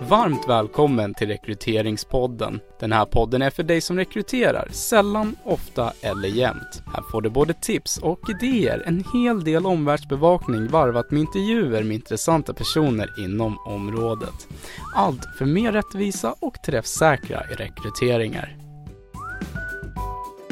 Varmt 0.00 0.48
välkommen 0.48 1.14
till 1.14 1.28
Rekryteringspodden. 1.28 2.60
Den 2.80 2.92
här 2.92 3.04
podden 3.04 3.42
är 3.42 3.50
för 3.50 3.62
dig 3.62 3.80
som 3.80 3.96
rekryterar, 3.96 4.68
sällan, 4.72 5.36
ofta 5.44 5.92
eller 6.02 6.28
jämt. 6.28 6.82
Här 6.94 7.02
får 7.10 7.22
du 7.22 7.30
både 7.30 7.54
tips 7.54 7.98
och 7.98 8.20
idéer, 8.30 8.82
en 8.86 9.04
hel 9.12 9.44
del 9.44 9.66
omvärldsbevakning 9.66 10.68
varvat 10.68 11.10
med 11.10 11.20
intervjuer 11.20 11.82
med 11.82 11.94
intressanta 11.94 12.54
personer 12.54 13.24
inom 13.24 13.58
området. 13.66 14.48
Allt 14.94 15.24
för 15.38 15.44
mer 15.44 15.72
rättvisa 15.72 16.34
och 16.40 16.54
träffsäkra 16.66 17.40
rekryteringar. 17.40 18.56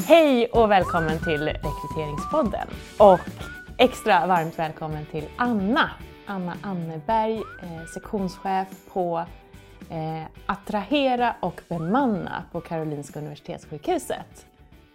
Hej 0.05 0.45
och 0.45 0.71
välkommen 0.71 1.19
till 1.19 1.41
Rekryteringspodden. 1.41 2.67
Och 2.97 3.19
extra 3.77 4.27
varmt 4.27 4.59
välkommen 4.59 5.05
till 5.05 5.25
Anna. 5.37 5.89
Anna 6.27 6.57
Anneberg, 6.61 7.37
eh, 7.37 7.85
sektionschef 7.93 8.67
på 8.93 9.25
eh, 9.89 10.23
Attrahera 10.45 11.35
och 11.39 11.61
bemanna 11.69 12.43
på 12.51 12.61
Karolinska 12.61 13.19
Universitetssjukhuset. 13.19 14.47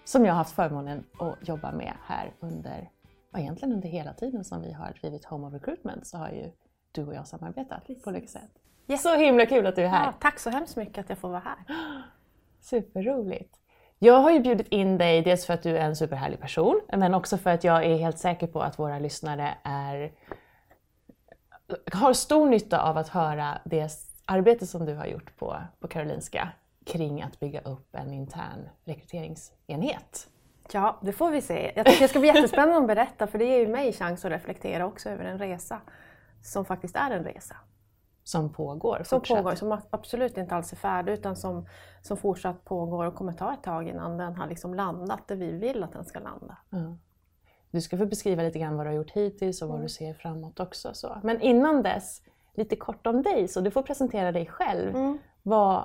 Som 0.05 0.25
jag 0.25 0.33
har 0.33 0.39
haft 0.39 0.55
förmånen 0.55 1.05
att 1.19 1.49
jobba 1.49 1.73
med 1.73 1.93
här 2.07 2.33
under, 2.41 2.91
egentligen 3.37 3.75
under 3.75 3.89
hela 3.89 4.13
tiden 4.13 4.45
som 4.45 4.63
vi 4.63 4.73
har 4.73 4.93
drivit 5.01 5.25
Home 5.25 5.47
of 5.47 5.55
Recruitment 5.55 6.07
så 6.07 6.19
har 6.19 6.29
ju 6.29 6.51
du 6.93 7.07
och 7.07 7.15
jag 7.15 7.27
samarbetat 7.27 7.87
på 8.05 8.11
olika 8.11 8.27
sätt. 8.27 8.51
Yes. 8.89 9.03
Så 9.03 9.17
himla 9.17 9.47
kul 9.47 9.67
att 9.67 9.77
du 9.77 9.83
är 9.83 9.89
här! 9.89 10.05
Ja, 10.07 10.13
tack 10.21 10.39
så 10.39 10.51
hemskt 10.51 10.77
mycket 10.77 10.99
att 10.99 11.09
jag 11.09 11.19
får 11.19 11.29
vara 11.29 11.43
här. 11.45 11.57
Superroligt! 12.61 13.59
Jag 13.99 14.21
har 14.21 14.31
ju 14.31 14.41
bjudit 14.41 14.69
in 14.69 14.99
dig 14.99 15.23
dels 15.23 15.47
för 15.47 15.55
att 15.55 15.63
du 15.63 15.77
är 15.79 15.85
en 15.85 15.97
superhärlig 15.97 16.41
person, 16.41 16.81
men 16.93 17.15
också 17.15 17.39
för 17.39 17.51
att 17.51 17.65
jag 17.65 17.85
är 17.85 17.97
helt 17.97 18.19
säker 18.19 18.47
på 18.47 18.63
att 18.63 18.79
våra 18.79 18.99
lyssnare 18.99 19.55
är, 19.63 20.13
har 21.93 22.13
stor 22.13 22.47
nytta 22.47 22.83
av 22.83 22.97
att 22.99 23.09
höra 23.09 23.59
det 23.65 23.91
arbete 24.25 24.67
som 24.67 24.87
du 24.87 24.95
har 24.95 25.07
gjort 25.07 25.37
på, 25.39 25.57
på 25.81 25.89
Karolinska 25.89 26.49
kring 26.85 27.23
att 27.23 27.41
bygga 27.41 27.61
upp 27.61 27.95
en 27.97 28.13
intern 28.13 28.69
rekryteringsenhet. 28.85 30.29
Ja, 30.73 30.99
det 31.03 31.13
får 31.13 31.31
vi 31.31 31.41
se. 31.41 31.73
Jag 31.77 31.87
tycker 31.87 32.01
det 32.01 32.09
ska 32.09 32.19
bli 32.19 32.29
jättespännande 32.29 32.77
att 32.77 32.87
berätta 32.87 33.27
för 33.27 33.39
det 33.39 33.45
ger 33.45 33.59
ju 33.59 33.69
mig 33.69 33.93
chans 33.93 34.25
att 34.25 34.31
reflektera 34.33 34.87
också 34.87 35.09
över 35.11 35.25
en 35.25 35.39
resa 35.39 35.81
som 36.43 36.65
faktiskt 36.65 36.97
är 36.97 37.11
en 37.11 37.25
resa. 37.25 37.57
Som 38.25 38.53
pågår 38.53 39.03
Som 39.05 39.21
fortsatt. 39.21 39.37
pågår, 39.37 39.55
som 39.55 39.81
absolut 39.91 40.39
inte 40.39 40.55
alls 40.55 40.73
är 40.73 40.77
färdig 40.77 41.13
utan 41.13 41.37
som, 41.37 41.67
som 42.03 42.17
fortsatt 42.17 42.65
pågår 42.65 43.05
och 43.07 43.15
kommer 43.15 43.33
ta 43.33 43.53
ett 43.55 43.63
tag 43.63 43.89
innan 43.89 44.19
den 44.19 44.37
har 44.37 44.47
liksom 44.47 44.75
landat 44.75 45.29
där 45.29 45.37
vi 45.37 45.53
vill 45.53 45.83
att 45.83 45.93
den 45.93 46.05
ska 46.05 46.19
landa. 46.19 46.57
Ja. 46.71 46.97
Du 47.73 47.81
ska 47.81 47.97
få 47.99 48.07
beskriva 48.07 48.43
lite 48.43 48.59
grann 48.59 48.77
vad 48.77 48.87
du 48.87 48.91
har 48.91 48.97
gjort 48.97 49.11
hittills 49.11 49.63
och 49.63 49.69
vad 49.69 49.75
Mm. 49.77 49.87
du 49.87 49.93
ser 49.93 50.15
framåt 50.15 50.61
också. 50.61 50.91
Så. 50.95 51.19
Men 51.23 51.41
innan 51.41 51.83
dess, 51.83 52.23
lite 52.55 52.77
kort 52.77 53.07
om 53.07 53.23
dig, 53.23 53.49
så 53.49 53.61
du 53.61 53.71
får 53.71 53.83
presentera 53.83 54.33
dig 54.33 54.47
själv. 54.47 54.97
Mm. 54.97 55.19
Vad, 55.43 55.85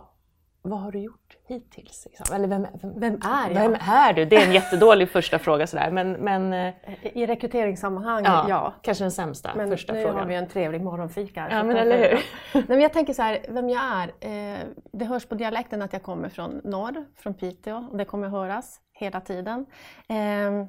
vad 0.62 0.80
har 0.80 0.92
du 0.92 1.00
gjort 1.00 1.38
hittills? 1.48 2.06
Liksom? 2.06 2.36
Eller 2.36 2.48
vem, 2.48 2.68
vem, 2.82 3.00
Vem 3.00 3.14
är 3.14 3.50
jag? 3.52 3.62
vem 3.70 3.74
är 3.82 4.14
du? 4.14 4.26
Det 4.26 4.36
är 4.36 4.46
en 4.48 4.54
jättedålig 4.54 5.10
första 5.12 5.40
fråga 5.40 5.68
sådär, 5.68 5.92
men, 5.92 6.12
men 6.12 6.54
eh, 6.54 6.74
I 7.14 7.26
rekryteringssammanhang, 7.26 8.24
ja, 8.24 8.46
ja. 8.50 8.74
kanske 8.82 9.04
den 9.04 9.12
sämsta 9.12 9.52
Men 9.56 9.70
första 9.70 9.94
nu 9.94 10.02
frågan. 10.02 10.18
har 10.18 10.26
vi 10.26 10.36
en 10.36 10.48
trevlig 10.48 10.82
morgonfika. 10.82 11.42
här, 11.42 11.58
Ja, 11.58 11.64
men 11.64 11.78
eller 11.78 11.98
hur? 11.98 12.20
Nej, 12.54 12.64
men 12.68 12.82
jag 12.82 12.94
tänker 12.94 13.14
så 13.14 13.22
här, 13.22 13.46
vem 13.50 13.70
jag 13.70 13.82
är. 13.84 14.08
Eh, 14.54 14.60
det 14.92 15.06
hörs 15.06 15.26
på 15.26 15.36
dialekten 15.36 15.82
att 15.82 15.94
jag 15.94 16.04
kommer 16.04 16.30
från 16.30 16.62
norr, 16.64 17.06
från 17.16 17.34
Piteå. 17.34 17.88
Och 17.92 17.98
det 17.98 18.06
kommer 18.06 18.28
höras 18.28 18.80
hela 18.94 19.22
tiden. 19.22 19.66
Eh, 20.10 20.68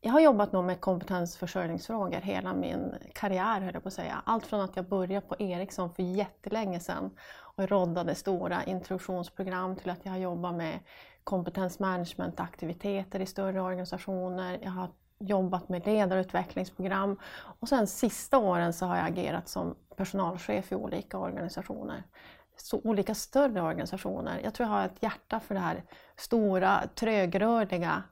jag 0.00 0.12
har 0.12 0.20
jobbat 0.20 0.52
nog 0.52 0.64
med 0.64 0.80
kompetensförsörjningsfrågor 0.80 2.20
hela 2.20 2.54
min 2.54 2.94
karriär, 3.14 3.60
höll 3.60 3.74
jag 3.74 3.82
på 3.82 3.88
att 3.88 3.94
säga. 3.94 4.22
Allt 4.26 4.46
från 4.46 4.60
att 4.60 4.76
jag 4.76 4.88
började 4.88 5.26
på 5.26 5.36
Ericsson 5.38 5.94
för 5.94 6.02
jättelänge 6.02 6.80
sedan 6.80 7.10
och 7.56 7.68
roddade 7.68 8.14
stora 8.14 8.64
introduktionsprogram 8.64 9.76
till 9.76 9.90
att 9.90 10.00
jag 10.02 10.12
har 10.12 10.18
jobbat 10.18 10.54
med 10.54 10.78
kompetensmanagementaktiviteter 11.24 13.20
i 13.20 13.26
större 13.26 13.60
organisationer. 13.60 14.58
Jag 14.62 14.70
har 14.70 14.90
jobbat 15.18 15.68
med 15.68 15.86
ledarutvecklingsprogram 15.86 17.18
och 17.60 17.68
sen 17.68 17.86
sista 17.86 18.38
åren 18.38 18.72
så 18.72 18.86
har 18.86 18.96
jag 18.96 19.06
agerat 19.06 19.48
som 19.48 19.74
personalchef 19.96 20.72
i 20.72 20.74
olika 20.74 21.18
organisationer. 21.18 22.02
Så 22.56 22.80
olika 22.84 23.14
större 23.14 23.62
organisationer. 23.62 24.40
Jag 24.44 24.54
tror 24.54 24.68
jag 24.68 24.74
har 24.74 24.86
ett 24.86 25.02
hjärta 25.02 25.40
för 25.40 25.54
det 25.54 25.60
här 25.60 25.84
stora, 26.16 26.82
trögrörliga 26.94 28.02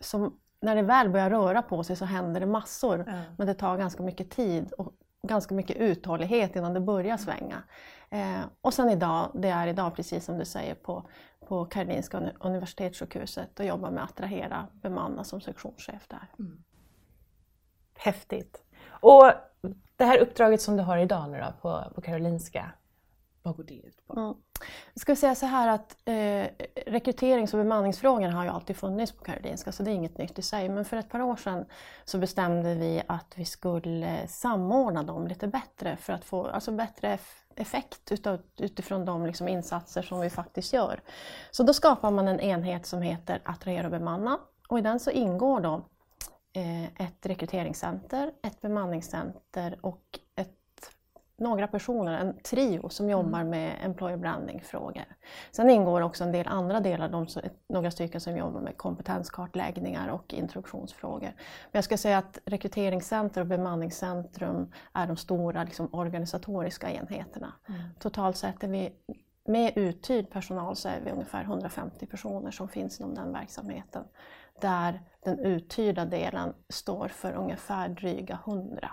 som 0.00 0.38
när 0.60 0.76
det 0.76 0.82
väl 0.82 1.08
börjar 1.08 1.30
röra 1.30 1.62
på 1.62 1.84
sig 1.84 1.96
så 1.96 2.04
händer 2.04 2.40
det 2.40 2.46
massor. 2.46 3.04
Ja. 3.06 3.22
Men 3.36 3.46
det 3.46 3.54
tar 3.54 3.78
ganska 3.78 4.02
mycket 4.02 4.30
tid 4.30 4.72
och 4.72 4.92
ganska 5.22 5.54
mycket 5.54 5.76
uthållighet 5.76 6.56
innan 6.56 6.74
det 6.74 6.80
börjar 6.80 7.16
svänga. 7.16 7.62
Eh, 8.10 8.40
och 8.60 8.74
sen 8.74 8.90
idag, 8.90 9.30
det 9.34 9.48
är 9.48 9.66
idag 9.66 9.94
precis 9.94 10.24
som 10.24 10.38
du 10.38 10.44
säger 10.44 10.74
på, 10.74 11.08
på 11.48 11.64
Karolinska 11.64 12.18
uni- 12.18 12.36
Universitetssjukhuset 12.40 13.60
och 13.60 13.66
jobbar 13.66 13.90
med 13.90 14.04
att 14.04 14.10
attrahera, 14.10 14.66
bemanna 14.72 15.24
som 15.24 15.40
sektionschef 15.40 16.08
där. 16.08 16.26
Häftigt. 17.98 18.64
Och 18.88 19.32
det 19.96 20.04
här 20.04 20.18
uppdraget 20.18 20.60
som 20.60 20.76
du 20.76 20.82
har 20.82 20.98
idag 20.98 21.30
nu 21.30 21.38
då, 21.38 21.52
på, 21.62 21.92
på 21.94 22.00
Karolinska, 22.00 22.72
vad 23.42 23.56
går 23.56 23.64
det 23.64 23.74
ut 23.74 24.06
på? 24.06 24.20
Mm. 24.20 24.34
Jag 24.94 25.00
ska 25.00 25.16
säga 25.16 25.34
så 25.34 25.46
här 25.46 25.68
att 25.68 25.96
eh, 26.04 26.46
rekryterings 26.86 27.54
och 27.54 27.58
bemanningsfrågorna 27.58 28.32
har 28.32 28.44
ju 28.44 28.50
alltid 28.50 28.76
funnits 28.76 29.12
på 29.12 29.24
Karolinska 29.24 29.72
så 29.72 29.82
det 29.82 29.90
är 29.90 29.94
inget 29.94 30.18
nytt 30.18 30.38
i 30.38 30.42
sig. 30.42 30.68
Men 30.68 30.84
för 30.84 30.96
ett 30.96 31.08
par 31.08 31.22
år 31.22 31.36
sedan 31.36 31.64
så 32.04 32.18
bestämde 32.18 32.74
vi 32.74 33.02
att 33.06 33.32
vi 33.36 33.44
skulle 33.44 34.26
samordna 34.28 35.02
dem 35.02 35.26
lite 35.26 35.46
bättre 35.46 35.96
för 35.96 36.12
att 36.12 36.24
få 36.24 36.46
alltså 36.46 36.72
bättre 36.72 37.18
effekt 37.56 38.12
utav, 38.12 38.38
utifrån 38.56 39.04
de 39.04 39.26
liksom 39.26 39.48
insatser 39.48 40.02
som 40.02 40.20
vi 40.20 40.30
faktiskt 40.30 40.72
gör. 40.72 41.00
Så 41.50 41.62
då 41.62 41.74
skapar 41.74 42.10
man 42.10 42.28
en 42.28 42.40
enhet 42.40 42.86
som 42.86 43.02
heter 43.02 43.42
Attrahera 43.44 43.86
och 43.86 43.90
bemanna 43.90 44.38
och 44.68 44.78
i 44.78 44.82
den 44.82 45.00
så 45.00 45.10
ingår 45.10 45.60
då 45.60 45.84
eh, 46.52 46.84
ett 46.84 47.26
rekryteringscenter, 47.26 48.32
ett 48.42 48.60
bemanningscenter 48.60 49.78
och 49.80 50.02
ett 50.36 50.59
några 51.40 51.66
personer, 51.66 52.12
en 52.12 52.38
trio 52.38 52.88
som 52.88 53.10
jobbar 53.10 53.44
med 53.44 53.76
employer 53.84 54.16
branding-frågor. 54.16 55.04
Sen 55.50 55.70
ingår 55.70 56.00
också 56.00 56.24
en 56.24 56.32
del 56.32 56.46
andra 56.46 56.80
delar, 56.80 57.08
de, 57.08 57.26
några 57.68 57.90
stycken 57.90 58.20
som 58.20 58.36
jobbar 58.36 58.60
med 58.60 58.76
kompetenskartläggningar 58.76 60.08
och 60.08 60.34
introduktionsfrågor. 60.34 61.32
Men 61.36 61.72
jag 61.72 61.84
ska 61.84 61.96
säga 61.96 62.18
att 62.18 62.38
rekryteringscenter 62.44 63.40
och 63.40 63.46
bemanningscentrum 63.46 64.72
är 64.92 65.06
de 65.06 65.16
stora 65.16 65.64
liksom, 65.64 65.88
organisatoriska 65.92 66.90
enheterna. 66.90 67.52
Totalt 67.98 68.36
sett 68.36 68.64
är 68.64 68.68
vi 68.68 68.92
med 69.44 69.72
uthyrd 69.76 70.30
personal 70.30 70.76
så 70.76 70.88
är 70.88 71.00
vi 71.04 71.10
ungefär 71.10 71.42
150 71.42 72.06
personer 72.06 72.50
som 72.50 72.68
finns 72.68 73.00
inom 73.00 73.14
den 73.14 73.32
verksamheten. 73.32 74.04
Där 74.60 75.02
den 75.24 75.38
uthyrda 75.38 76.04
delen 76.04 76.54
står 76.68 77.08
för 77.08 77.32
ungefär 77.32 77.88
dryga 77.88 78.38
100 78.44 78.90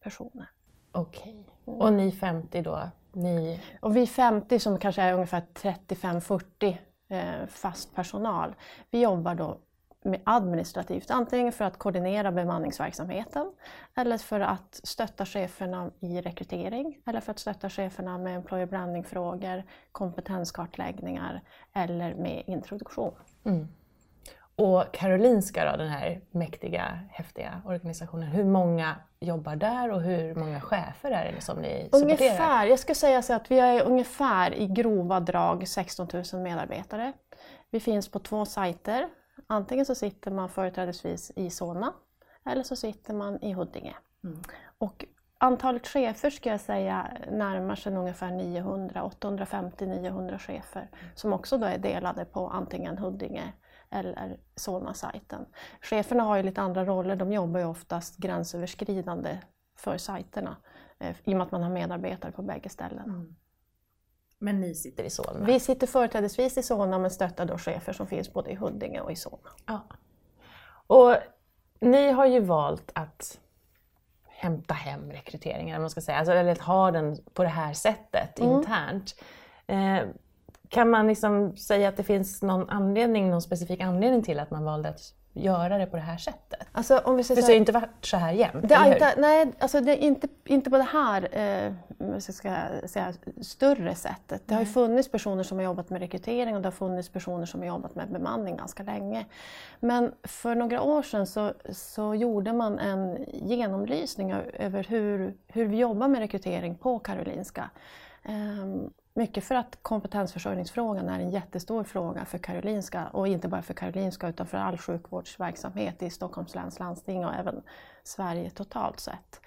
personer. 0.00 0.50
Okej. 0.98 1.44
Och 1.64 1.92
ni 1.92 2.12
50 2.12 2.62
då, 2.62 2.80
ni... 3.12 3.60
Och 3.80 3.96
vi 3.96 4.06
50 4.06 4.58
som 4.58 4.78
kanske 4.78 5.02
är 5.02 5.12
ungefär 5.12 5.42
35-40 5.54 6.76
eh, 7.08 7.46
fast 7.48 7.94
personal, 7.94 8.54
vi 8.90 9.00
jobbar 9.00 9.34
då 9.34 9.58
med 10.02 10.20
administrativt, 10.24 11.10
antingen 11.10 11.52
för 11.52 11.64
att 11.64 11.78
koordinera 11.78 12.32
bemanningsverksamheten 12.32 13.52
eller 13.94 14.18
för 14.18 14.40
att 14.40 14.80
stötta 14.82 15.26
cheferna 15.26 15.90
i 16.00 16.20
rekrytering 16.20 16.98
eller 17.06 17.20
för 17.20 17.30
att 17.30 17.38
stötta 17.38 17.70
cheferna 17.70 18.18
med 18.18 18.36
employer 18.36 18.66
branding-frågor, 18.66 19.62
kompetenskartläggningar 19.92 21.40
eller 21.72 22.14
med 22.14 22.42
introduktion. 22.46 23.12
Och 24.58 24.84
Karolinska 24.92 25.70
då, 25.70 25.76
den 25.76 25.88
här 25.88 26.20
mäktiga, 26.30 26.98
häftiga 27.10 27.62
organisationen, 27.64 28.28
hur 28.28 28.44
många 28.44 28.96
jobbar 29.20 29.56
där 29.56 29.90
och 29.90 30.02
hur 30.02 30.34
många 30.34 30.60
chefer 30.60 31.10
är 31.10 31.32
det 31.32 31.40
som 31.40 31.58
ni 31.58 31.88
supporterar? 31.92 32.02
Ungefär, 32.02 32.66
jag 32.66 32.78
ska 32.78 32.94
säga 32.94 33.22
så 33.22 33.34
att 33.34 33.50
vi 33.50 33.58
är 33.58 33.82
ungefär 33.82 34.54
i 34.54 34.66
grova 34.66 35.20
drag 35.20 35.68
16 35.68 36.08
000 36.32 36.42
medarbetare. 36.42 37.12
Vi 37.70 37.80
finns 37.80 38.08
på 38.08 38.18
två 38.18 38.44
sajter. 38.44 39.08
Antingen 39.46 39.86
så 39.86 39.94
sitter 39.94 40.30
man 40.30 40.48
företrädesvis 40.48 41.32
i 41.36 41.50
Solna 41.50 41.92
eller 42.46 42.62
så 42.62 42.76
sitter 42.76 43.14
man 43.14 43.42
i 43.42 43.52
Huddinge. 43.52 43.94
Och 44.78 45.04
antalet 45.38 45.86
chefer 45.86 46.30
ska 46.30 46.50
jag 46.50 46.60
säga 46.60 47.06
närmar 47.30 47.74
sig 47.74 47.96
ungefär 47.96 48.30
900, 48.30 49.10
850-900 49.20 50.38
chefer 50.38 50.90
som 51.14 51.32
också 51.32 51.58
då 51.58 51.66
är 51.66 51.78
delade 51.78 52.24
på 52.24 52.48
antingen 52.48 52.98
Huddinge 52.98 53.52
eller 53.90 54.40
Solna-sajten. 54.56 55.46
Cheferna 55.80 56.22
har 56.22 56.36
ju 56.36 56.42
lite 56.42 56.60
andra 56.60 56.84
roller, 56.84 57.16
de 57.16 57.32
jobbar 57.32 57.60
ju 57.60 57.66
oftast 57.66 58.16
gränsöverskridande 58.16 59.38
för 59.76 59.98
sajterna 59.98 60.56
eh, 60.98 61.16
i 61.24 61.32
och 61.32 61.36
med 61.36 61.46
att 61.46 61.52
man 61.52 61.62
har 61.62 61.70
medarbetare 61.70 62.32
på 62.32 62.42
bägge 62.42 62.68
ställen. 62.68 63.36
Men 64.38 64.60
ni 64.60 64.74
sitter 64.74 65.04
i 65.04 65.10
Solna? 65.10 65.46
Vi 65.46 65.60
sitter 65.60 65.86
företrädesvis 65.86 66.58
i 66.58 66.62
Solna 66.62 66.98
men 66.98 67.10
stöttar 67.10 67.44
då 67.44 67.58
chefer 67.58 67.92
som 67.92 68.06
finns 68.06 68.32
både 68.32 68.50
i 68.50 68.54
Huddinge 68.54 69.00
och 69.00 69.12
i 69.12 69.16
Solna. 69.16 69.50
Ja. 69.66 69.82
Och 70.86 71.16
ni 71.80 72.10
har 72.10 72.26
ju 72.26 72.40
valt 72.40 72.90
att 72.94 73.40
hämta 74.24 74.74
hem 74.74 75.12
rekryteringen, 75.12 75.80
man 75.80 75.90
ska 75.90 76.00
säga. 76.00 76.18
Alltså, 76.18 76.32
eller 76.32 76.52
att 76.52 76.58
ha 76.58 76.90
den 76.90 77.16
på 77.32 77.42
det 77.42 77.48
här 77.48 77.72
sättet 77.72 78.38
mm. 78.38 78.52
internt. 78.52 79.14
Eh, 79.66 80.00
kan 80.68 80.90
man 80.90 81.06
liksom 81.06 81.56
säga 81.56 81.88
att 81.88 81.96
det 81.96 82.02
finns 82.02 82.42
någon 82.42 82.70
anledning, 82.70 83.30
någon 83.30 83.42
specifik 83.42 83.80
anledning 83.80 84.22
till 84.22 84.38
att 84.38 84.50
man 84.50 84.64
valde 84.64 84.88
att 84.88 85.14
göra 85.32 85.78
det 85.78 85.86
på 85.86 85.96
det 85.96 86.02
här 86.02 86.16
sättet? 86.16 86.66
Alltså, 86.72 86.98
om 86.98 87.16
vi 87.16 87.24
säger 87.24 87.42
För 87.42 87.48
det 87.48 87.52
har 87.52 87.58
inte 87.58 87.72
varit 87.72 88.06
så 88.06 88.16
här 88.16 88.32
jämt, 88.32 88.68
det 88.68 88.74
har 88.74 88.92
inte, 88.92 89.14
Nej, 89.18 89.52
alltså 89.58 89.80
det 89.80 89.92
är 89.92 90.06
inte, 90.06 90.28
inte 90.44 90.70
på 90.70 90.76
det 90.76 90.82
här 90.82 91.28
eh, 91.32 92.18
ska 92.18 92.56
säga, 92.86 93.12
större 93.42 93.94
sättet. 93.94 94.42
Det 94.46 94.54
har 94.54 94.60
ju 94.60 94.66
funnits 94.66 95.10
personer 95.10 95.42
som 95.42 95.58
har 95.58 95.64
jobbat 95.64 95.90
med 95.90 96.00
rekrytering 96.00 96.56
och 96.56 96.62
det 96.62 96.66
har 96.66 96.72
funnits 96.72 97.08
personer 97.08 97.46
som 97.46 97.60
har 97.60 97.66
jobbat 97.66 97.94
med 97.94 98.12
bemanning 98.12 98.56
ganska 98.56 98.82
länge. 98.82 99.26
Men 99.80 100.12
för 100.22 100.54
några 100.54 100.82
år 100.82 101.02
sedan 101.02 101.26
så, 101.26 101.52
så 101.70 102.14
gjorde 102.14 102.52
man 102.52 102.78
en 102.78 103.24
genomlysning 103.32 104.32
över 104.54 104.86
hur, 104.88 105.34
hur 105.46 105.66
vi 105.66 105.76
jobbar 105.76 106.08
med 106.08 106.20
rekrytering 106.20 106.74
på 106.74 106.98
Karolinska. 106.98 107.70
Um, 108.28 108.90
mycket 109.18 109.44
för 109.44 109.54
att 109.54 109.78
kompetensförsörjningsfrågan 109.82 111.08
är 111.08 111.20
en 111.20 111.30
jättestor 111.30 111.84
fråga 111.84 112.24
för 112.24 112.38
Karolinska 112.38 113.06
och 113.12 113.28
inte 113.28 113.48
bara 113.48 113.62
för 113.62 113.74
Karolinska 113.74 114.28
utan 114.28 114.46
för 114.46 114.58
all 114.58 114.78
sjukvårdsverksamhet 114.78 116.02
i 116.02 116.10
Stockholms 116.10 116.54
läns 116.54 116.78
landsting 116.78 117.24
och 117.24 117.34
även 117.34 117.62
Sverige 118.02 118.50
totalt 118.50 119.00
sett. 119.00 119.40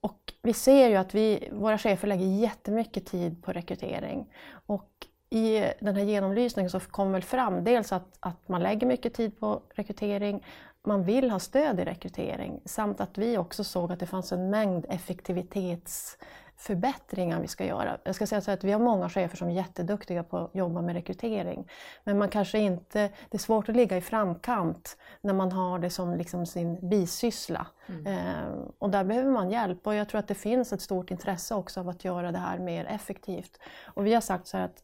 Och 0.00 0.32
vi 0.42 0.52
ser 0.52 0.88
ju 0.88 0.96
att 0.96 1.14
vi, 1.14 1.48
våra 1.52 1.78
chefer 1.78 2.08
lägger 2.08 2.26
jättemycket 2.26 3.06
tid 3.06 3.42
på 3.42 3.52
rekrytering. 3.52 4.32
Och 4.66 4.90
i 5.30 5.64
den 5.80 5.96
här 5.96 6.04
genomlysningen 6.04 6.70
så 6.70 6.80
kom 6.80 7.12
väl 7.12 7.22
fram 7.22 7.64
dels 7.64 7.92
att, 7.92 8.16
att 8.20 8.48
man 8.48 8.62
lägger 8.62 8.86
mycket 8.86 9.14
tid 9.14 9.40
på 9.40 9.62
rekrytering, 9.74 10.44
man 10.86 11.04
vill 11.04 11.30
ha 11.30 11.38
stöd 11.38 11.80
i 11.80 11.84
rekrytering 11.84 12.60
samt 12.64 13.00
att 13.00 13.18
vi 13.18 13.38
också 13.38 13.64
såg 13.64 13.92
att 13.92 14.00
det 14.00 14.06
fanns 14.06 14.32
en 14.32 14.50
mängd 14.50 14.86
effektivitets 14.88 16.18
förbättringar 16.56 17.40
vi 17.40 17.48
ska 17.48 17.64
göra. 17.64 17.98
Jag 18.04 18.14
ska 18.14 18.26
säga 18.26 18.40
så 18.40 18.50
att 18.50 18.64
vi 18.64 18.72
har 18.72 18.80
många 18.80 19.08
chefer 19.08 19.36
som 19.36 19.48
är 19.48 19.52
jätteduktiga 19.52 20.22
på 20.22 20.38
att 20.38 20.54
jobba 20.54 20.82
med 20.82 20.94
rekrytering. 20.94 21.68
Men 22.04 22.18
man 22.18 22.28
kanske 22.28 22.58
inte, 22.58 22.98
det 23.30 23.36
är 23.36 23.38
svårt 23.38 23.68
att 23.68 23.76
ligga 23.76 23.96
i 23.96 24.00
framkant 24.00 24.96
när 25.20 25.34
man 25.34 25.52
har 25.52 25.78
det 25.78 25.90
som 25.90 26.14
liksom 26.14 26.46
sin 26.46 26.88
bisyssla. 26.88 27.66
Mm. 27.86 28.06
Eh, 28.06 28.58
och 28.78 28.90
där 28.90 29.04
behöver 29.04 29.30
man 29.30 29.50
hjälp 29.50 29.86
och 29.86 29.94
jag 29.94 30.08
tror 30.08 30.18
att 30.18 30.28
det 30.28 30.34
finns 30.34 30.72
ett 30.72 30.82
stort 30.82 31.10
intresse 31.10 31.54
också 31.54 31.80
av 31.80 31.88
att 31.88 32.04
göra 32.04 32.32
det 32.32 32.38
här 32.38 32.58
mer 32.58 32.84
effektivt. 32.84 33.58
Och 33.84 34.06
vi 34.06 34.14
har 34.14 34.20
sagt 34.20 34.46
så 34.46 34.56
här 34.56 34.64
att 34.64 34.82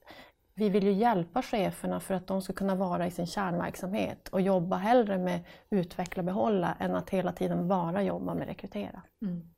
vi 0.55 0.69
vill 0.69 0.85
ju 0.85 0.93
hjälpa 0.93 1.43
cheferna 1.43 2.01
för 2.01 2.15
att 2.15 2.27
de 2.27 2.43
ska 2.43 2.53
kunna 2.53 2.75
vara 2.75 3.07
i 3.07 3.11
sin 3.11 3.27
kärnverksamhet 3.27 4.29
och 4.29 4.41
jobba 4.41 4.77
hellre 4.77 5.19
med 5.19 5.41
utveckla 5.71 6.21
och 6.21 6.25
behålla 6.25 6.77
än 6.79 6.95
att 6.95 7.11
hela 7.11 7.33
tiden 7.33 7.69
bara 7.69 8.03
jobba 8.03 8.35
med 8.35 8.47
rekrytera. 8.47 9.03
Mm. 9.23 9.51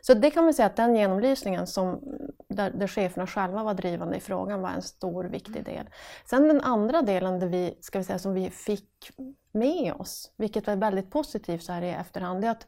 Så 0.00 0.14
det 0.14 0.30
kan 0.30 0.44
man 0.44 0.54
säga 0.54 0.66
att 0.66 0.76
den 0.76 0.96
genomlysningen 0.96 1.66
som, 1.66 2.00
där, 2.48 2.70
där 2.70 2.86
cheferna 2.86 3.26
själva 3.26 3.62
var 3.62 3.74
drivande 3.74 4.16
i 4.16 4.20
frågan 4.20 4.60
var 4.60 4.70
en 4.70 4.82
stor 4.82 5.24
viktig 5.24 5.64
del. 5.64 5.86
Sen 6.24 6.48
den 6.48 6.60
andra 6.60 7.02
delen 7.02 7.40
där 7.40 7.46
vi, 7.46 7.78
ska 7.80 7.98
vi 7.98 8.04
säga, 8.04 8.18
som 8.18 8.34
vi 8.34 8.50
fick 8.50 9.10
med 9.52 9.92
oss, 9.98 10.32
vilket 10.36 10.66
var 10.66 10.76
väldigt 10.76 11.10
positivt 11.10 11.62
så 11.62 11.72
här 11.72 11.82
i 11.82 11.90
efterhand, 11.90 12.40
det 12.40 12.46
är 12.46 12.50
att 12.50 12.66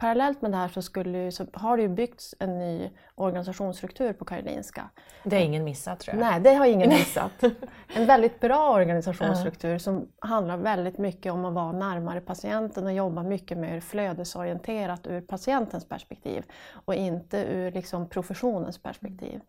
Parallellt 0.00 0.42
med 0.42 0.50
det 0.50 0.56
här 0.56 0.68
så, 0.68 0.82
skulle, 0.82 1.32
så 1.32 1.46
har 1.52 1.76
det 1.76 1.82
ju 1.82 1.88
byggts 1.88 2.34
en 2.38 2.58
ny 2.58 2.90
organisationsstruktur 3.14 4.12
på 4.12 4.24
Karolinska. 4.24 4.90
Det 5.24 5.36
har 5.36 5.42
ingen 5.42 5.64
missat 5.64 6.00
tror 6.00 6.16
jag. 6.16 6.30
Nej, 6.30 6.40
det 6.40 6.54
har 6.54 6.66
ingen 6.66 6.88
missat. 6.98 7.44
En 7.94 8.06
väldigt 8.06 8.40
bra 8.40 8.70
organisationsstruktur 8.74 9.78
som 9.78 10.08
handlar 10.18 10.56
väldigt 10.56 10.98
mycket 10.98 11.32
om 11.32 11.44
att 11.44 11.54
vara 11.54 11.72
närmare 11.72 12.20
patienten 12.20 12.86
och 12.86 12.92
jobba 12.92 13.22
mycket 13.22 13.58
mer 13.58 13.80
flödesorienterat 13.80 15.06
ur 15.06 15.20
patientens 15.20 15.88
perspektiv 15.88 16.44
och 16.72 16.94
inte 16.94 17.38
ur 17.38 17.72
liksom 17.72 18.08
professionens 18.08 18.82
perspektiv. 18.82 19.40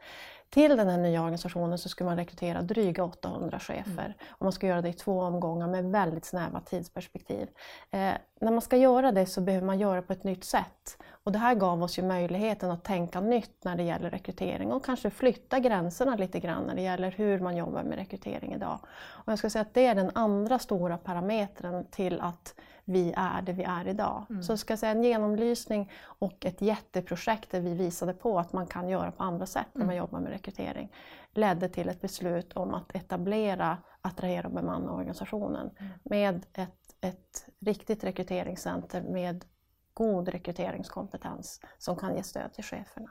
Till 0.50 0.78
den 0.78 0.88
här 0.88 0.98
nya 0.98 1.22
organisationen 1.22 1.78
så 1.78 1.90
ska 1.90 2.04
man 2.04 2.18
rekrytera 2.18 2.62
dryga 2.62 3.04
800 3.04 3.60
chefer 3.60 4.06
mm. 4.06 4.14
och 4.30 4.46
man 4.46 4.52
ska 4.52 4.68
göra 4.68 4.82
det 4.82 4.90
i 4.90 4.94
två 4.94 5.22
omgångar 5.22 5.68
med 5.68 5.86
väldigt 5.86 6.26
snäva 6.26 6.60
tidsperspektiv. 6.60 7.48
Eh, 7.92 8.14
när 8.42 8.52
man 8.52 8.62
ska 8.62 8.78
göra 8.78 9.12
det 9.12 9.26
så 9.26 9.42
behöver 9.42 9.66
man 9.66 9.80
göra 9.80 10.02
på 10.02 10.14
ett 10.14 10.24
nytt 10.24 10.44
sätt. 10.44 10.98
Och 11.24 11.32
det 11.32 11.40
här 11.40 11.56
gav 11.56 11.84
oss 11.84 12.00
ju 12.00 12.04
möjligheten 12.04 12.72
att 12.72 12.84
tänka 12.84 13.22
nytt 13.22 13.64
när 13.64 13.76
det 13.76 13.84
gäller 13.84 14.10
rekrytering 14.10 14.72
och 14.72 14.86
kanske 14.86 15.10
flytta 15.10 15.60
gränserna 15.60 16.16
lite 16.16 16.40
grann 16.40 16.64
när 16.64 16.76
det 16.76 16.82
gäller 16.82 17.12
hur 17.12 17.40
man 17.40 17.58
jobbar 17.58 17.84
med 17.84 17.98
rekrytering 17.98 18.54
idag. 18.54 18.80
Och 19.08 19.32
jag 19.32 19.40
ska 19.40 19.50
säga 19.50 19.62
att 19.62 19.74
det 19.74 19.86
är 19.86 19.96
den 19.96 20.12
andra 20.16 20.60
stora 20.60 20.98
parametern 20.98 21.86
till 21.92 22.20
att 22.22 22.56
vi 22.86 23.14
är 23.18 23.42
det 23.42 23.54
vi 23.54 23.64
är 23.64 23.88
idag. 23.88 24.26
Mm. 24.30 24.44
Så 24.44 24.58
ska 24.58 24.72
jag 24.72 24.80
säga 24.80 24.92
en 24.92 25.04
genomlysning 25.04 25.92
och 26.02 26.46
ett 26.46 26.62
jätteprojekt 26.62 27.52
där 27.52 27.60
vi 27.62 27.74
visade 27.74 28.14
på 28.14 28.40
att 28.40 28.54
man 28.54 28.68
kan 28.68 28.90
göra 28.90 29.12
på 29.12 29.24
andra 29.24 29.46
sätt 29.46 29.68
när 29.74 29.86
man 29.86 29.96
mm. 29.96 29.98
jobbar 29.98 30.20
med 30.20 30.32
rekrytering 30.32 30.92
ledde 31.34 31.70
till 31.70 31.90
ett 31.90 32.02
beslut 32.02 32.54
om 32.54 32.74
att 32.74 32.96
etablera 32.96 33.78
Attrahera 34.02 34.48
och 34.48 34.54
bemanna 34.54 34.92
organisationen 34.92 35.70
mm. 35.78 35.92
med 36.04 36.46
ett, 36.54 36.96
ett 37.02 37.46
riktigt 37.60 38.04
rekryteringscenter 38.04 39.02
med 39.02 39.46
god 39.94 40.30
rekryteringskompetens 40.30 41.62
som 41.78 41.96
kan 41.96 42.16
ge 42.16 42.24
stöd 42.24 42.54
till 42.54 42.64
cheferna. 42.64 43.10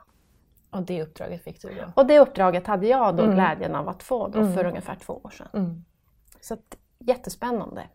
Och 0.69 0.81
det 0.81 1.03
uppdraget 1.03 1.43
fick 1.43 1.61
du 1.61 1.67
då? 1.67 1.91
Och 1.95 2.05
det 2.05 2.19
uppdraget 2.19 2.67
hade 2.67 2.87
jag 2.87 3.15
då 3.15 3.23
mm. 3.23 3.35
glädjen 3.35 3.75
av 3.75 3.89
att 3.89 4.03
få 4.03 4.27
då 4.27 4.33
för 4.33 4.59
mm. 4.59 4.65
ungefär 4.65 4.95
två 4.95 5.21
år 5.23 5.29
sedan. 5.29 5.47
Mm. 5.53 5.85
Så 6.41 6.53
att, 6.53 6.77
jättespännande. 6.99 7.87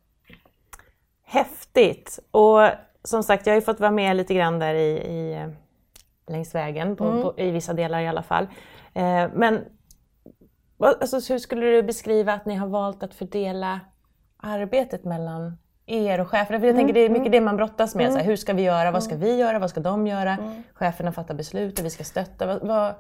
Häftigt! 1.22 2.18
Och 2.30 2.68
som 3.02 3.22
sagt, 3.22 3.46
jag 3.46 3.52
har 3.54 3.60
ju 3.60 3.64
fått 3.64 3.80
vara 3.80 3.90
med 3.90 4.16
lite 4.16 4.34
grann 4.34 4.58
där 4.58 4.74
i, 4.74 4.90
i 4.90 5.48
längs 6.26 6.54
vägen, 6.54 6.96
på, 6.96 7.04
mm. 7.04 7.22
på, 7.22 7.34
i 7.36 7.50
vissa 7.50 7.72
delar 7.72 8.00
i 8.00 8.08
alla 8.08 8.22
fall. 8.22 8.44
Eh, 8.92 9.30
men 9.34 9.64
alltså, 10.78 11.32
hur 11.32 11.38
skulle 11.38 11.66
du 11.66 11.82
beskriva 11.82 12.32
att 12.32 12.46
ni 12.46 12.54
har 12.54 12.66
valt 12.66 13.02
att 13.02 13.14
fördela 13.14 13.80
arbetet 14.36 15.04
mellan 15.04 15.58
er 15.86 16.20
och 16.20 16.28
cheferna? 16.28 16.60
För 16.60 16.66
jag 16.66 16.76
tänker 16.76 16.94
det 16.94 17.00
är 17.00 17.08
mycket 17.08 17.26
mm. 17.26 17.32
det 17.32 17.40
man 17.40 17.56
brottas 17.56 17.94
med. 17.94 18.04
Mm. 18.04 18.12
Så 18.12 18.18
här, 18.18 18.26
hur 18.26 18.36
ska 18.36 18.52
vi 18.52 18.62
göra? 18.62 18.90
Vad 18.90 19.02
ska 19.02 19.14
mm. 19.14 19.28
vi 19.28 19.36
göra? 19.36 19.58
Vad 19.58 19.70
ska 19.70 19.80
de 19.80 20.06
göra? 20.06 20.32
Mm. 20.32 20.62
Cheferna 20.74 21.12
fattar 21.12 21.34
beslut 21.34 21.78
och 21.78 21.84
vi 21.84 21.90
ska 21.90 22.04
stötta. 22.04 22.46
Vad, 22.46 22.62
vad, 22.62 22.94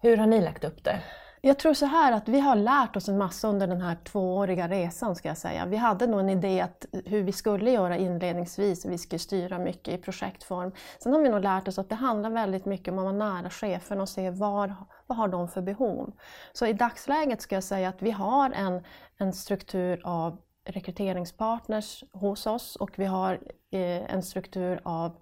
hur 0.00 0.16
har 0.16 0.26
ni 0.26 0.40
lagt 0.40 0.64
upp 0.64 0.84
det? 0.84 1.00
Jag 1.46 1.58
tror 1.58 1.74
så 1.74 1.86
här 1.86 2.12
att 2.12 2.28
vi 2.28 2.40
har 2.40 2.56
lärt 2.56 2.96
oss 2.96 3.08
en 3.08 3.18
massa 3.18 3.48
under 3.48 3.66
den 3.66 3.80
här 3.80 3.96
tvååriga 4.04 4.68
resan 4.68 5.16
ska 5.16 5.28
jag 5.28 5.38
säga. 5.38 5.66
Vi 5.66 5.76
hade 5.76 6.06
nog 6.06 6.20
en 6.20 6.28
idé 6.28 6.60
att 6.60 6.86
hur 7.04 7.22
vi 7.22 7.32
skulle 7.32 7.70
göra 7.70 7.96
inledningsvis, 7.96 8.84
vi 8.84 8.98
skulle 8.98 9.18
styra 9.18 9.58
mycket 9.58 9.94
i 9.94 9.98
projektform. 9.98 10.72
Sen 10.98 11.12
har 11.12 11.20
vi 11.20 11.28
nog 11.28 11.42
lärt 11.42 11.68
oss 11.68 11.78
att 11.78 11.88
det 11.88 11.94
handlar 11.94 12.30
väldigt 12.30 12.64
mycket 12.64 12.92
om 12.92 12.98
att 12.98 13.04
vara 13.04 13.32
nära 13.32 13.50
chefen 13.50 14.00
och 14.00 14.08
se 14.08 14.30
var, 14.30 14.74
vad 15.06 15.18
har 15.18 15.28
de 15.28 15.48
för 15.48 15.62
behov. 15.62 16.12
Så 16.52 16.66
i 16.66 16.72
dagsläget 16.72 17.42
ska 17.42 17.54
jag 17.54 17.64
säga 17.64 17.88
att 17.88 18.02
vi 18.02 18.10
har 18.10 18.50
en, 18.50 18.82
en 19.18 19.32
struktur 19.32 20.00
av 20.04 20.38
rekryteringspartners 20.64 22.04
hos 22.12 22.46
oss 22.46 22.76
och 22.76 22.98
vi 22.98 23.04
har 23.04 23.32
eh, 23.70 24.14
en 24.14 24.22
struktur 24.22 24.80
av 24.82 25.16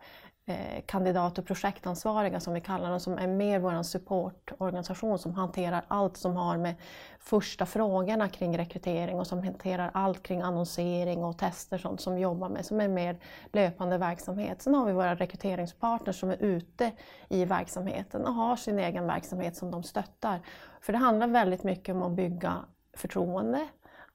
eh, 0.46 0.82
kandidat 0.86 1.38
och 1.38 1.46
projektansvariga 1.46 2.40
som 2.40 2.54
vi 2.54 2.60
kallar 2.60 2.90
dem, 2.90 3.00
som 3.00 3.18
är 3.18 3.26
mer 3.26 3.58
vår 3.58 3.82
supportorganisation 3.82 5.18
som 5.18 5.34
hanterar 5.34 5.84
allt 5.88 6.16
som 6.16 6.36
har 6.36 6.56
med 6.56 6.74
första 7.18 7.66
frågorna 7.66 8.28
kring 8.28 8.58
rekrytering 8.58 9.20
och 9.20 9.26
som 9.26 9.42
hanterar 9.42 9.90
allt 9.94 10.22
kring 10.22 10.42
annonsering 10.42 11.24
och 11.24 11.38
tester 11.38 11.78
sånt 11.78 12.00
som 12.00 12.14
vi 12.14 12.20
jobbar 12.20 12.48
med, 12.48 12.66
som 12.66 12.80
är 12.80 12.88
mer 12.88 13.18
löpande 13.52 13.98
verksamhet. 13.98 14.62
Sen 14.62 14.74
har 14.74 14.86
vi 14.86 14.92
våra 14.92 15.14
rekryteringspartners 15.14 16.20
som 16.20 16.30
är 16.30 16.42
ute 16.42 16.92
i 17.28 17.44
verksamheten 17.44 18.26
och 18.26 18.34
har 18.34 18.56
sin 18.56 18.78
egen 18.78 19.06
verksamhet 19.06 19.56
som 19.56 19.70
de 19.70 19.82
stöttar. 19.82 20.40
För 20.80 20.92
det 20.92 20.98
handlar 20.98 21.26
väldigt 21.26 21.64
mycket 21.64 21.94
om 21.94 22.02
att 22.02 22.12
bygga 22.12 22.56
förtroende 22.96 23.68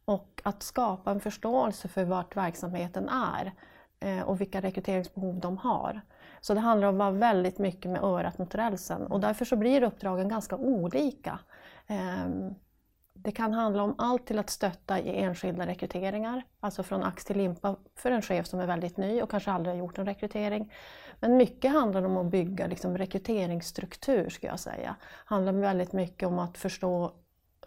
och 0.07 0.41
att 0.43 0.63
skapa 0.63 1.11
en 1.11 1.19
förståelse 1.19 1.87
för 1.87 2.05
vart 2.05 2.35
verksamheten 2.35 3.09
är 3.09 3.53
eh, 3.99 4.21
och 4.21 4.41
vilka 4.41 4.61
rekryteringsbehov 4.61 5.39
de 5.39 5.57
har. 5.57 6.01
Så 6.41 6.53
det 6.53 6.59
handlar 6.59 6.87
om 6.87 6.95
att 6.95 6.99
vara 6.99 7.11
väldigt 7.11 7.57
mycket 7.57 7.91
med 7.91 8.03
örat 8.03 8.37
mot 8.37 8.55
rälsen 8.55 9.07
och 9.07 9.19
därför 9.19 9.45
så 9.45 9.55
blir 9.55 9.83
uppdragen 9.83 10.29
ganska 10.29 10.55
olika. 10.55 11.39
Ehm, 11.87 12.55
det 13.13 13.31
kan 13.31 13.53
handla 13.53 13.83
om 13.83 13.95
allt 13.97 14.27
till 14.27 14.39
att 14.39 14.49
stötta 14.49 14.99
i 14.99 15.23
enskilda 15.23 15.67
rekryteringar, 15.67 16.43
alltså 16.59 16.83
från 16.83 17.03
ax 17.03 17.25
till 17.25 17.37
limpa 17.37 17.75
för 17.95 18.11
en 18.11 18.21
chef 18.21 18.47
som 18.47 18.59
är 18.59 18.67
väldigt 18.67 18.97
ny 18.97 19.21
och 19.21 19.31
kanske 19.31 19.51
aldrig 19.51 19.75
har 19.75 19.79
gjort 19.79 19.97
en 19.97 20.05
rekrytering. 20.05 20.73
Men 21.19 21.37
mycket 21.37 21.71
handlar 21.71 22.03
om 22.03 22.17
att 22.17 22.31
bygga 22.31 22.67
liksom 22.67 22.97
rekryteringsstruktur, 22.97 24.29
ska 24.29 24.47
jag 24.47 24.59
säga. 24.59 24.95
Det 24.99 25.35
handlar 25.35 25.53
väldigt 25.53 25.93
mycket 25.93 26.27
om 26.27 26.39
att 26.39 26.57
förstå 26.57 27.13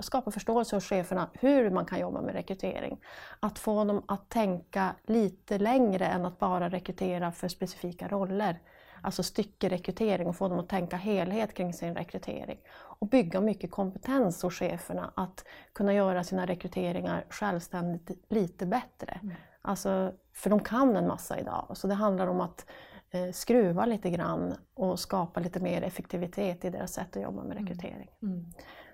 skapa 0.04 0.30
förståelse 0.30 0.76
hos 0.76 0.84
cheferna 0.84 1.30
hur 1.32 1.70
man 1.70 1.86
kan 1.86 2.00
jobba 2.00 2.20
med 2.20 2.34
rekrytering. 2.34 3.00
Att 3.40 3.58
få 3.58 3.84
dem 3.84 4.02
att 4.08 4.28
tänka 4.28 4.94
lite 5.06 5.58
längre 5.58 6.06
än 6.06 6.24
att 6.24 6.38
bara 6.38 6.68
rekrytera 6.68 7.32
för 7.32 7.48
specifika 7.48 8.08
roller. 8.08 8.60
Alltså 9.02 9.22
styckerekrytering 9.22 10.26
och 10.26 10.36
få 10.36 10.48
dem 10.48 10.58
att 10.58 10.68
tänka 10.68 10.96
helhet 10.96 11.54
kring 11.54 11.72
sin 11.72 11.94
rekrytering. 11.94 12.58
Och 12.72 13.08
bygga 13.08 13.40
mycket 13.40 13.70
kompetens 13.70 14.42
hos 14.42 14.54
cheferna 14.54 15.12
att 15.14 15.44
kunna 15.72 15.94
göra 15.94 16.24
sina 16.24 16.46
rekryteringar 16.46 17.24
självständigt 17.30 18.24
lite 18.28 18.66
bättre. 18.66 19.20
Mm. 19.22 19.34
Alltså, 19.62 20.12
för 20.32 20.50
de 20.50 20.60
kan 20.60 20.96
en 20.96 21.06
massa 21.06 21.40
idag. 21.40 21.66
Så 21.74 21.86
det 21.86 21.94
handlar 21.94 22.26
om 22.26 22.40
att 22.40 22.66
eh, 23.10 23.32
skruva 23.32 23.86
lite 23.86 24.10
grann 24.10 24.54
och 24.74 25.00
skapa 25.00 25.40
lite 25.40 25.60
mer 25.60 25.82
effektivitet 25.82 26.64
i 26.64 26.70
deras 26.70 26.92
sätt 26.92 27.16
att 27.16 27.22
jobba 27.22 27.42
med 27.42 27.56
rekrytering. 27.56 28.10
Mm. 28.22 28.46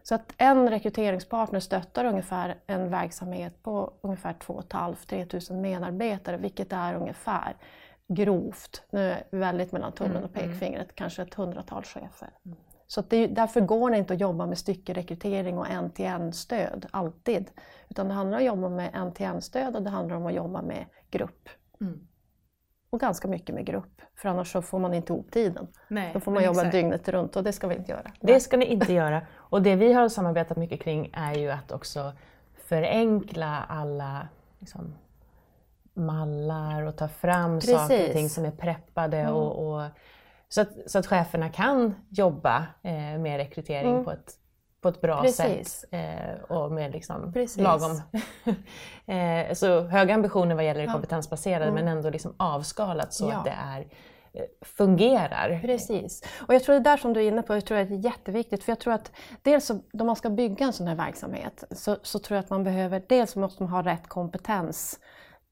Så 0.08 0.14
att 0.14 0.32
en 0.36 0.70
rekryteringspartner 0.70 1.60
stöttar 1.60 2.04
ungefär 2.04 2.54
en 2.66 2.90
verksamhet 2.90 3.62
på 3.62 3.92
ungefär 4.00 4.32
2 4.32 4.62
500-3 4.68 5.52
000 5.52 5.60
medarbetare, 5.60 6.36
vilket 6.36 6.72
är 6.72 6.94
ungefär 6.94 7.56
grovt, 8.08 8.82
nu 8.90 9.10
är 9.10 9.24
väldigt 9.30 9.72
mellan 9.72 9.92
tummen 9.92 10.24
och 10.24 10.30
mm, 10.30 10.44
mm. 10.44 10.50
pekfingret, 10.50 10.94
kanske 10.94 11.22
ett 11.22 11.34
hundratal 11.34 11.82
chefer. 11.82 12.30
Mm. 12.44 12.58
Så 12.86 13.02
det, 13.08 13.26
därför 13.26 13.60
går 13.60 13.90
det 13.90 13.96
inte 13.98 14.14
att 14.14 14.20
jobba 14.20 14.46
med 14.46 14.58
styckerekrytering 14.58 15.58
och 15.58 15.68
en-till-en-stöd 15.68 16.86
alltid. 16.90 17.50
Utan 17.88 18.08
det 18.08 18.14
handlar 18.14 18.38
om 18.38 18.42
att 18.42 18.46
jobba 18.46 18.68
med 18.68 18.90
en-till-en-stöd 18.94 19.76
och 19.76 19.82
det 19.82 19.90
handlar 19.90 20.16
om 20.16 20.26
att 20.26 20.34
jobba 20.34 20.62
med 20.62 20.86
grupp. 21.10 21.48
Mm. 21.80 22.06
Och 22.96 23.00
ganska 23.00 23.28
mycket 23.28 23.54
med 23.54 23.66
grupp, 23.66 24.02
för 24.14 24.28
annars 24.28 24.52
så 24.52 24.62
får 24.62 24.78
man 24.78 24.94
inte 24.94 25.12
ihop 25.12 25.30
tiden. 25.30 25.66
Nej, 25.88 26.10
Då 26.14 26.20
får 26.20 26.32
man 26.32 26.44
jobba 26.44 26.60
exakt. 26.60 26.72
dygnet 26.72 27.08
runt 27.08 27.36
och 27.36 27.44
det 27.44 27.52
ska 27.52 27.66
vi 27.66 27.74
inte 27.74 27.92
göra. 27.92 28.12
Det 28.20 28.40
ska 28.40 28.56
ni 28.56 28.64
inte 28.64 28.92
göra. 29.02 29.22
Och 29.34 29.62
det 29.62 29.76
vi 29.76 29.92
har 29.92 30.08
samarbetat 30.08 30.56
mycket 30.56 30.80
kring 30.80 31.10
är 31.12 31.34
ju 31.34 31.50
att 31.50 31.72
också 31.72 32.12
förenkla 32.56 33.64
alla 33.68 34.28
liksom, 34.58 34.94
mallar 35.94 36.82
och 36.82 36.96
ta 36.96 37.08
fram 37.08 37.60
Precis. 37.60 37.74
saker 37.74 38.06
och 38.06 38.12
ting 38.12 38.28
som 38.28 38.44
är 38.44 38.50
preppade 38.50 39.18
mm. 39.18 39.34
och, 39.34 39.74
och 39.74 39.90
så 40.48 40.60
att, 40.60 40.70
så 40.86 40.98
att 40.98 41.06
cheferna 41.06 41.48
kan 41.48 41.94
jobba 42.08 42.66
eh, 42.82 43.18
med 43.18 43.36
rekrytering 43.36 43.92
mm. 43.92 44.04
på, 44.04 44.10
ett, 44.10 44.34
på 44.86 44.90
ett 44.90 45.00
bra 45.00 45.22
Precis. 45.22 45.80
sätt 45.80 45.84
eh, 45.90 46.56
och 46.56 46.72
med 46.72 46.92
liksom 46.92 47.32
lagom 47.56 48.00
eh, 49.16 49.54
så 49.54 49.80
höga 49.80 50.14
ambitioner 50.14 50.54
vad 50.54 50.64
gäller 50.64 50.86
det 50.86 50.92
kompetensbaserade 50.92 51.64
mm. 51.64 51.74
men 51.74 51.96
ändå 51.96 52.10
liksom 52.10 52.34
avskalat 52.36 53.12
så 53.12 53.28
ja. 53.30 53.36
att 53.36 53.44
det 53.44 53.54
är 53.64 53.80
eh, 54.32 54.42
fungerar. 54.62 55.60
Precis. 55.62 56.22
Och 56.48 56.54
jag 56.54 56.64
tror 56.64 56.74
det 56.74 56.80
där 56.80 56.96
som 56.96 57.12
du 57.12 57.20
är 57.20 57.28
inne 57.28 57.42
på, 57.42 57.54
jag 57.54 57.64
tror 57.64 57.78
att 57.78 57.88
det 57.88 57.94
är 57.94 57.98
jätteviktigt. 57.98 58.64
För 58.64 58.72
jag 58.72 58.78
tror 58.78 58.92
att 58.92 59.12
dels 59.42 59.70
då 59.92 60.04
man 60.04 60.16
ska 60.16 60.30
bygga 60.30 60.66
en 60.66 60.72
sån 60.72 60.86
här 60.86 60.94
verksamhet 60.94 61.64
så, 61.70 61.96
så 62.02 62.18
tror 62.18 62.36
jag 62.36 62.44
att 62.44 62.50
man 62.50 62.64
behöver, 62.64 63.02
dels 63.08 63.36
måste 63.36 63.62
man 63.62 63.72
ha 63.72 63.82
rätt 63.82 64.08
kompetens 64.08 65.00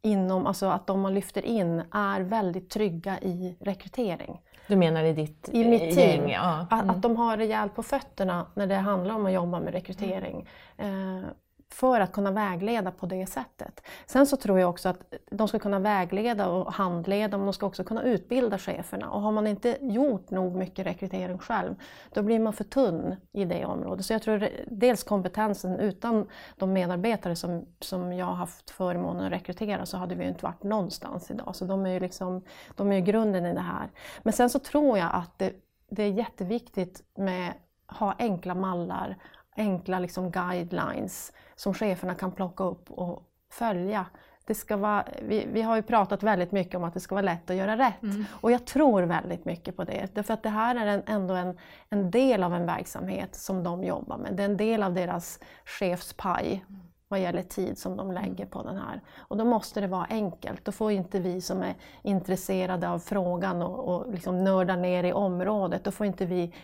inom, 0.03 0.47
alltså 0.47 0.67
att 0.67 0.87
de 0.87 1.01
man 1.01 1.15
lyfter 1.15 1.45
in 1.45 1.83
är 1.93 2.21
väldigt 2.21 2.71
trygga 2.71 3.19
i 3.21 3.57
rekrytering. 3.61 4.41
Du 4.67 4.77
menar 4.77 5.05
i 5.05 5.13
ditt 5.13 5.49
I 5.53 5.65
mitt 5.65 5.95
team. 5.95 6.29
Ja. 6.29 6.55
Mm. 6.55 6.67
Att, 6.71 6.97
att 6.97 7.03
de 7.03 7.17
har 7.17 7.37
rejält 7.37 7.75
på 7.75 7.83
fötterna 7.83 8.47
när 8.55 8.67
det 8.67 8.75
handlar 8.75 9.15
om 9.15 9.27
att 9.27 9.33
jobba 9.33 9.61
med 9.61 9.73
rekrytering. 9.73 10.49
Mm. 10.77 11.19
Eh, 11.19 11.25
för 11.75 12.01
att 12.01 12.13
kunna 12.13 12.31
vägleda 12.31 12.91
på 12.91 13.07
det 13.07 13.27
sättet. 13.27 13.81
Sen 14.07 14.27
så 14.27 14.37
tror 14.37 14.61
jag 14.61 14.71
också 14.71 14.89
att 14.89 15.15
de 15.31 15.49
ska 15.49 15.59
kunna 15.59 15.79
vägleda 15.79 16.49
och 16.49 16.73
handleda, 16.73 17.37
men 17.37 17.47
de 17.47 17.53
ska 17.53 17.67
också 17.67 17.85
kunna 17.85 18.03
utbilda 18.03 18.59
cheferna. 18.59 19.11
Och 19.11 19.21
har 19.21 19.33
man 19.33 19.47
inte 19.47 19.79
gjort 19.81 20.31
nog 20.31 20.55
mycket 20.55 20.87
rekrytering 20.87 21.39
själv, 21.39 21.75
då 22.13 22.23
blir 22.23 22.39
man 22.39 22.53
för 22.53 22.65
tunn 22.65 23.17
i 23.33 23.45
det 23.45 23.65
området. 23.65 24.07
Så 24.07 24.13
jag 24.13 24.23
tror 24.23 24.49
dels 24.67 25.03
kompetensen, 25.03 25.79
utan 25.79 26.27
de 26.57 26.73
medarbetare 26.73 27.37
som, 27.37 27.67
som 27.81 28.13
jag 28.13 28.27
har 28.27 28.35
haft 28.35 28.71
förmånen 28.71 29.25
att 29.25 29.33
rekrytera 29.33 29.87
så 29.87 29.97
hade 29.97 30.15
vi 30.15 30.25
inte 30.25 30.45
varit 30.45 30.63
någonstans 30.63 31.31
idag. 31.31 31.57
Så 31.57 31.65
de 31.65 31.87
är 31.87 31.91
ju, 31.91 32.01
liksom, 32.01 32.43
de 32.75 32.93
är 32.93 32.97
ju 32.97 33.03
grunden 33.03 33.47
i 33.47 33.55
det 33.55 33.61
här. 33.61 33.91
Men 34.23 34.33
sen 34.33 34.51
så 34.51 34.59
tror 34.59 34.99
jag 34.99 35.11
att 35.13 35.39
det, 35.39 35.53
det 35.89 36.03
är 36.03 36.11
jätteviktigt 36.11 37.03
med 37.17 37.49
att 37.49 37.97
ha 37.99 38.15
enkla 38.19 38.55
mallar, 38.55 39.17
enkla 39.57 39.99
liksom 39.99 40.31
guidelines 40.31 41.33
som 41.55 41.75
cheferna 41.75 42.15
kan 42.15 42.33
plocka 42.33 42.65
upp 42.65 42.91
och 42.91 43.23
följa. 43.53 44.07
Det 44.47 44.55
ska 44.55 44.77
vara, 44.77 45.05
vi, 45.23 45.47
vi 45.53 45.63
har 45.63 45.77
ju 45.77 45.83
pratat 45.83 46.23
väldigt 46.23 46.53
mycket 46.53 46.75
om 46.75 46.85
att 46.85 46.95
det 46.95 47.01
ska 47.01 47.15
vara 47.15 47.25
lätt 47.25 47.51
att 47.51 47.57
göra 47.57 47.77
rätt. 47.77 48.03
Mm. 48.03 48.25
Och 48.31 48.53
jag 48.53 48.65
tror 48.65 49.03
väldigt 49.03 49.45
mycket 49.45 49.77
på 49.77 49.85
det. 49.85 50.15
Därför 50.15 50.35
att 50.35 50.43
det 50.43 50.49
här 50.49 50.75
är 50.75 50.87
en, 50.87 51.03
ändå 51.07 51.35
en, 51.35 51.59
en 51.89 52.11
del 52.11 52.43
av 52.43 52.55
en 52.55 52.67
verksamhet 52.67 53.35
som 53.35 53.63
de 53.63 53.85
jobbar 53.85 54.17
med. 54.17 54.35
Det 54.35 54.43
är 54.43 54.49
en 54.49 54.57
del 54.57 54.83
av 54.83 54.95
deras 54.95 55.41
chefspaj 55.65 56.65
vad 57.09 57.21
gäller 57.21 57.43
tid 57.43 57.79
som 57.79 57.97
de 57.97 58.13
lägger 58.13 58.47
på 58.47 58.63
den 58.63 58.77
här. 58.77 59.01
Och 59.17 59.37
då 59.37 59.45
måste 59.45 59.81
det 59.81 59.87
vara 59.87 60.07
enkelt. 60.11 60.65
Då 60.65 60.73
får 60.73 60.93
inte 60.93 61.19
vi 61.19 61.41
som 61.41 61.63
är 61.63 61.75
intresserade 62.03 62.89
av 62.89 62.99
frågan 62.99 63.63
och, 63.63 63.95
och 63.95 64.13
liksom 64.13 64.45
nördar 64.45 64.77
ner 64.77 65.05
i 65.05 65.13
området, 65.13 65.85
då 65.85 65.91
får 65.91 66.07
inte 66.07 66.27
vi 66.27 66.55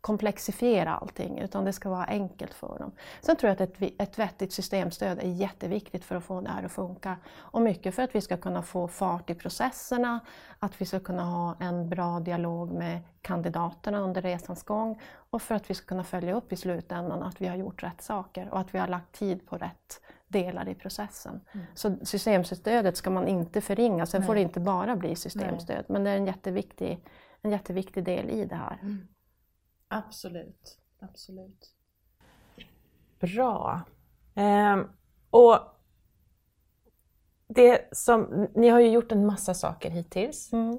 komplexifiera 0.00 0.96
allting 0.96 1.38
utan 1.38 1.64
det 1.64 1.72
ska 1.72 1.90
vara 1.90 2.04
enkelt 2.04 2.54
för 2.54 2.78
dem. 2.78 2.92
Sen 3.20 3.36
tror 3.36 3.48
jag 3.48 3.62
att 3.62 3.80
ett, 3.80 3.92
ett 3.98 4.18
vettigt 4.18 4.52
systemstöd 4.52 5.18
är 5.18 5.28
jätteviktigt 5.28 6.04
för 6.04 6.16
att 6.16 6.24
få 6.24 6.40
det 6.40 6.50
här 6.50 6.62
att 6.62 6.72
funka. 6.72 7.16
Och 7.36 7.62
mycket 7.62 7.94
för 7.94 8.02
att 8.02 8.14
vi 8.14 8.20
ska 8.20 8.36
kunna 8.36 8.62
få 8.62 8.88
fart 8.88 9.30
i 9.30 9.34
processerna, 9.34 10.20
att 10.58 10.80
vi 10.80 10.84
ska 10.86 11.00
kunna 11.00 11.24
ha 11.24 11.56
en 11.60 11.88
bra 11.88 12.20
dialog 12.20 12.72
med 12.72 13.00
kandidaterna 13.22 13.98
under 13.98 14.22
resans 14.22 14.62
gång 14.62 15.00
och 15.30 15.42
för 15.42 15.54
att 15.54 15.70
vi 15.70 15.74
ska 15.74 15.86
kunna 15.86 16.04
följa 16.04 16.34
upp 16.34 16.52
i 16.52 16.56
slutändan 16.56 17.22
att 17.22 17.40
vi 17.40 17.46
har 17.46 17.56
gjort 17.56 17.82
rätt 17.82 18.02
saker 18.02 18.48
och 18.50 18.60
att 18.60 18.74
vi 18.74 18.78
har 18.78 18.88
lagt 18.88 19.12
tid 19.12 19.46
på 19.46 19.56
rätt 19.56 20.00
delar 20.28 20.68
i 20.68 20.74
processen. 20.74 21.40
Mm. 21.52 21.66
Så 21.74 21.96
systemstödet 22.02 22.96
ska 22.96 23.10
man 23.10 23.28
inte 23.28 23.60
förringa, 23.60 24.06
sen 24.06 24.20
Nej. 24.20 24.26
får 24.26 24.34
det 24.34 24.40
inte 24.40 24.60
bara 24.60 24.96
bli 24.96 25.16
systemstöd 25.16 25.76
Nej. 25.76 25.84
men 25.88 26.04
det 26.04 26.10
är 26.10 26.16
en 26.16 26.26
jätteviktig, 26.26 27.00
en 27.42 27.50
jätteviktig 27.50 28.04
del 28.04 28.30
i 28.30 28.44
det 28.44 28.54
här. 28.54 28.78
Mm. 28.82 29.08
Absolut, 29.92 30.78
absolut. 31.00 31.74
Bra. 33.20 33.80
Eh, 34.34 34.80
och 35.30 35.58
det 37.46 37.88
som, 37.92 38.48
ni 38.54 38.68
har 38.68 38.80
ju 38.80 38.88
gjort 38.88 39.12
en 39.12 39.26
massa 39.26 39.54
saker 39.54 39.90
hittills. 39.90 40.52
Mm. 40.52 40.78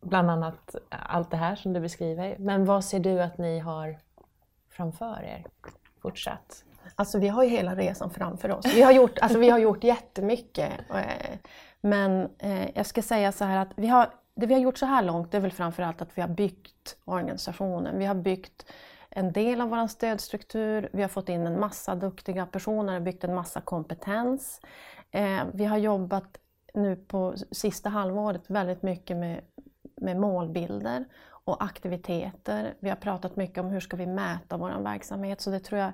Bland 0.00 0.30
annat 0.30 0.74
allt 0.88 1.30
det 1.30 1.36
här 1.36 1.56
som 1.56 1.72
du 1.72 1.80
beskriver. 1.80 2.36
Men 2.38 2.64
vad 2.64 2.84
ser 2.84 3.00
du 3.00 3.22
att 3.22 3.38
ni 3.38 3.58
har 3.58 3.98
framför 4.68 5.22
er 5.22 5.46
fortsatt? 6.02 6.64
Alltså 6.94 7.18
vi 7.18 7.28
har 7.28 7.44
ju 7.44 7.50
hela 7.50 7.76
resan 7.76 8.10
framför 8.10 8.50
oss. 8.50 8.66
Vi 8.74 8.82
har 8.82 8.92
gjort, 8.92 9.18
alltså, 9.18 9.38
vi 9.38 9.50
har 9.50 9.58
gjort 9.58 9.84
jättemycket. 9.84 10.72
Eh, 10.90 11.38
men 11.80 12.30
eh, 12.38 12.76
jag 12.76 12.86
ska 12.86 13.02
säga 13.02 13.32
så 13.32 13.44
här 13.44 13.56
att 13.56 13.72
vi 13.76 13.86
har 13.86 14.10
det 14.34 14.46
vi 14.46 14.54
har 14.54 14.60
gjort 14.60 14.78
så 14.78 14.86
här 14.86 15.02
långt 15.02 15.34
är 15.34 15.40
väl 15.40 15.52
framförallt 15.52 16.02
att 16.02 16.18
vi 16.18 16.22
har 16.22 16.28
byggt 16.28 16.96
organisationen. 17.04 17.98
Vi 17.98 18.04
har 18.04 18.14
byggt 18.14 18.72
en 19.10 19.32
del 19.32 19.60
av 19.60 19.68
vår 19.68 19.86
stödstruktur, 19.86 20.88
vi 20.92 21.02
har 21.02 21.08
fått 21.08 21.28
in 21.28 21.46
en 21.46 21.60
massa 21.60 21.94
duktiga 21.94 22.46
personer, 22.46 23.00
byggt 23.00 23.24
en 23.24 23.34
massa 23.34 23.60
kompetens. 23.60 24.60
Eh, 25.10 25.42
vi 25.52 25.64
har 25.64 25.78
jobbat 25.78 26.38
nu 26.74 26.96
på 26.96 27.34
sista 27.50 27.88
halvåret 27.88 28.42
väldigt 28.46 28.82
mycket 28.82 29.16
med, 29.16 29.40
med 29.96 30.16
målbilder 30.16 31.04
och 31.44 31.64
aktiviteter. 31.64 32.74
Vi 32.80 32.88
har 32.88 32.96
pratat 32.96 33.36
mycket 33.36 33.58
om 33.58 33.70
hur 33.70 33.80
ska 33.80 33.96
vi 33.96 34.06
mäta 34.06 34.56
vår 34.56 34.82
verksamhet, 34.82 35.40
så 35.40 35.50
det 35.50 35.60
tror 35.60 35.80
jag 35.80 35.92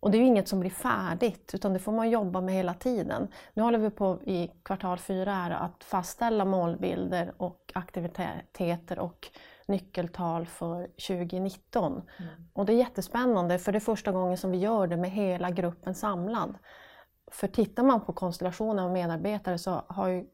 och 0.00 0.10
det 0.10 0.18
är 0.18 0.20
ju 0.20 0.26
inget 0.26 0.48
som 0.48 0.60
blir 0.60 0.70
färdigt, 0.70 1.50
utan 1.54 1.72
det 1.72 1.78
får 1.78 1.92
man 1.92 2.10
jobba 2.10 2.40
med 2.40 2.54
hela 2.54 2.74
tiden. 2.74 3.28
Nu 3.54 3.62
håller 3.62 3.78
vi 3.78 3.90
på 3.90 4.18
i 4.22 4.50
kvartal 4.62 4.98
fyra 4.98 5.32
här 5.32 5.50
att 5.50 5.84
fastställa 5.84 6.44
målbilder 6.44 7.32
och 7.36 7.72
aktiviteter 7.74 8.98
och 8.98 9.28
nyckeltal 9.66 10.46
för 10.46 10.86
2019. 10.86 11.92
Mm. 11.92 12.30
Och 12.52 12.66
det 12.66 12.72
är 12.72 12.76
jättespännande, 12.76 13.58
för 13.58 13.72
det 13.72 13.78
är 13.78 13.80
första 13.80 14.12
gången 14.12 14.38
som 14.38 14.50
vi 14.50 14.58
gör 14.58 14.86
det 14.86 14.96
med 14.96 15.10
hela 15.10 15.50
gruppen 15.50 15.94
samlad. 15.94 16.54
För 17.32 17.48
tittar 17.48 17.82
man 17.82 18.00
på 18.00 18.12
konstellationen 18.12 18.84
av 18.84 18.90
medarbetare 18.90 19.58
så 19.58 19.82
har 19.88 20.08
ju 20.08 20.26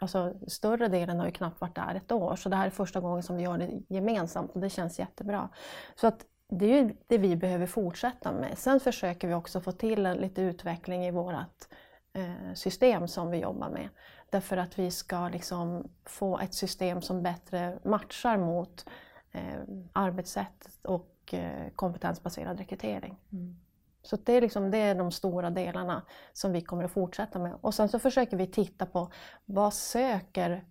Alltså, 0.00 0.34
större 0.46 0.88
delen 0.88 1.18
har 1.18 1.26
ju 1.26 1.32
knappt 1.32 1.60
varit 1.60 1.74
där 1.74 1.94
ett 1.94 2.12
år, 2.12 2.36
så 2.36 2.48
det 2.48 2.56
här 2.56 2.66
är 2.66 2.70
första 2.70 3.00
gången 3.00 3.22
som 3.22 3.36
vi 3.36 3.42
gör 3.42 3.58
det 3.58 3.82
gemensamt 3.88 4.50
och 4.54 4.60
det 4.60 4.70
känns 4.70 4.98
jättebra. 4.98 5.48
Så 5.94 6.06
att 6.06 6.26
det 6.48 6.66
är 6.66 6.82
ju 6.82 6.96
det 7.06 7.18
vi 7.18 7.36
behöver 7.36 7.66
fortsätta 7.66 8.32
med. 8.32 8.58
Sen 8.58 8.80
försöker 8.80 9.28
vi 9.28 9.34
också 9.34 9.60
få 9.60 9.72
till 9.72 10.06
en 10.06 10.16
lite 10.16 10.42
utveckling 10.42 11.06
i 11.06 11.10
vårt 11.10 11.68
eh, 12.12 12.54
system 12.54 13.08
som 13.08 13.30
vi 13.30 13.38
jobbar 13.38 13.70
med. 13.70 13.88
Därför 14.30 14.56
att 14.56 14.78
vi 14.78 14.90
ska 14.90 15.28
liksom 15.28 15.88
få 16.04 16.38
ett 16.38 16.54
system 16.54 17.02
som 17.02 17.22
bättre 17.22 17.78
matchar 17.84 18.36
mot 18.36 18.86
eh, 19.32 19.60
arbetssätt 19.92 20.68
och 20.82 21.34
eh, 21.34 21.70
kompetensbaserad 21.74 22.58
rekrytering. 22.58 23.18
Mm. 23.32 23.56
Så 24.02 24.16
det 24.16 24.32
är, 24.32 24.40
liksom, 24.40 24.70
det 24.70 24.78
är 24.78 24.94
de 24.94 25.12
stora 25.12 25.50
delarna 25.50 26.02
som 26.32 26.52
vi 26.52 26.60
kommer 26.60 26.84
att 26.84 26.92
fortsätta 26.92 27.38
med. 27.38 27.54
Och 27.60 27.74
sen 27.74 27.88
så 27.88 27.98
försöker 27.98 28.36
vi 28.36 28.46
titta 28.46 28.86
på 28.86 29.10
vad 29.44 29.74
söker 29.74 30.64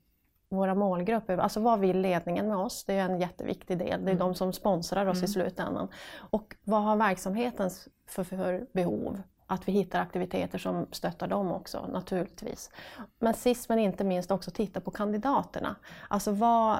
våra 0.49 0.75
målgrupper, 0.75 1.37
alltså 1.37 1.59
vad 1.59 1.79
vill 1.79 1.99
ledningen 2.01 2.47
med 2.47 2.57
oss? 2.57 2.83
Det 2.83 2.93
är 2.93 3.05
en 3.05 3.19
jätteviktig 3.19 3.77
del. 3.77 4.05
Det 4.05 4.11
är 4.11 4.15
mm. 4.15 4.17
de 4.17 4.35
som 4.35 4.53
sponsrar 4.53 5.05
oss 5.05 5.17
mm. 5.17 5.25
i 5.25 5.27
slutändan. 5.27 5.87
Och 6.17 6.55
vad 6.63 6.83
har 6.83 6.95
verksamheten 6.95 7.69
för, 8.07 8.23
för 8.23 8.67
behov? 8.73 9.21
Att 9.47 9.67
vi 9.67 9.71
hittar 9.71 10.01
aktiviteter 10.01 10.57
som 10.57 10.87
stöttar 10.91 11.27
dem 11.27 11.51
också 11.51 11.87
naturligtvis. 11.87 12.71
Men 13.19 13.33
sist 13.33 13.69
men 13.69 13.79
inte 13.79 14.03
minst 14.03 14.31
också 14.31 14.51
titta 14.51 14.81
på 14.81 14.91
kandidaterna. 14.91 15.75
Alltså 16.07 16.31
vad, 16.31 16.79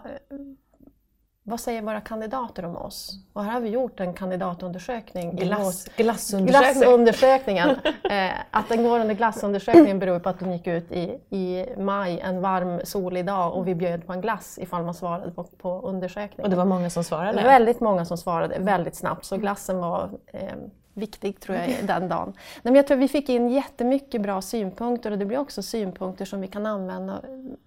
vad 1.48 1.60
säger 1.60 1.82
våra 1.82 2.02
kandidater 2.02 2.66
om 2.66 2.78
oss? 2.78 3.20
Och 3.34 3.44
här 3.44 3.52
har 3.52 3.60
vi 3.60 3.70
gjort 3.70 4.00
en 4.00 4.14
kandidatundersökning. 4.14 5.36
Glass, 5.36 5.88
glassundersökning. 5.96 6.74
Glassundersökningen. 6.74 7.70
eh, 8.04 8.32
att 8.52 8.70
den 8.70 8.84
går 8.84 9.00
under 9.00 9.16
glassundersökningen 9.16 10.00
beror 10.00 10.20
på 10.20 10.30
att 10.30 10.40
de 10.40 10.52
gick 10.52 10.68
ut 10.68 10.92
i, 10.92 11.20
i 11.30 11.66
maj, 11.78 12.20
en 12.20 12.42
varm 12.42 12.82
solig 12.84 13.26
dag 13.26 13.54
och 13.54 13.68
vi 13.68 13.76
bjöd 13.76 14.08
på 14.08 14.14
en 14.14 14.22
glass 14.22 14.58
ifall 14.62 14.84
man 14.84 14.94
svarade 14.94 15.32
på, 15.32 15.44
på 15.44 15.82
undersökningen. 15.82 16.44
Och 16.44 16.50
det 16.50 16.56
var 16.56 16.66
många 16.66 16.90
som 16.90 17.04
svarade? 17.04 17.44
Väldigt 17.44 17.80
många 17.80 18.06
som 18.06 18.18
svarade 18.18 18.60
väldigt 18.60 18.96
snabbt 18.96 19.26
så 19.26 19.38
glassen 19.38 19.78
var 19.78 20.10
eh, 20.34 20.56
viktig 20.94 21.40
tror 21.40 21.58
jag 21.58 21.76
den 21.84 22.10
dagen. 22.10 22.34
Nej, 22.36 22.62
men 22.64 22.76
jag 22.76 22.88
tror 22.88 22.98
vi 22.98 23.08
fick 23.08 23.30
in 23.30 23.50
jättemycket 23.50 24.22
bra 24.22 24.42
synpunkter 24.42 25.12
och 25.12 25.18
det 25.18 25.26
blir 25.26 25.38
också 25.38 25.62
synpunkter 25.62 26.26
som 26.26 26.42
vi 26.42 26.48
kan 26.48 26.66
använda 26.66 27.22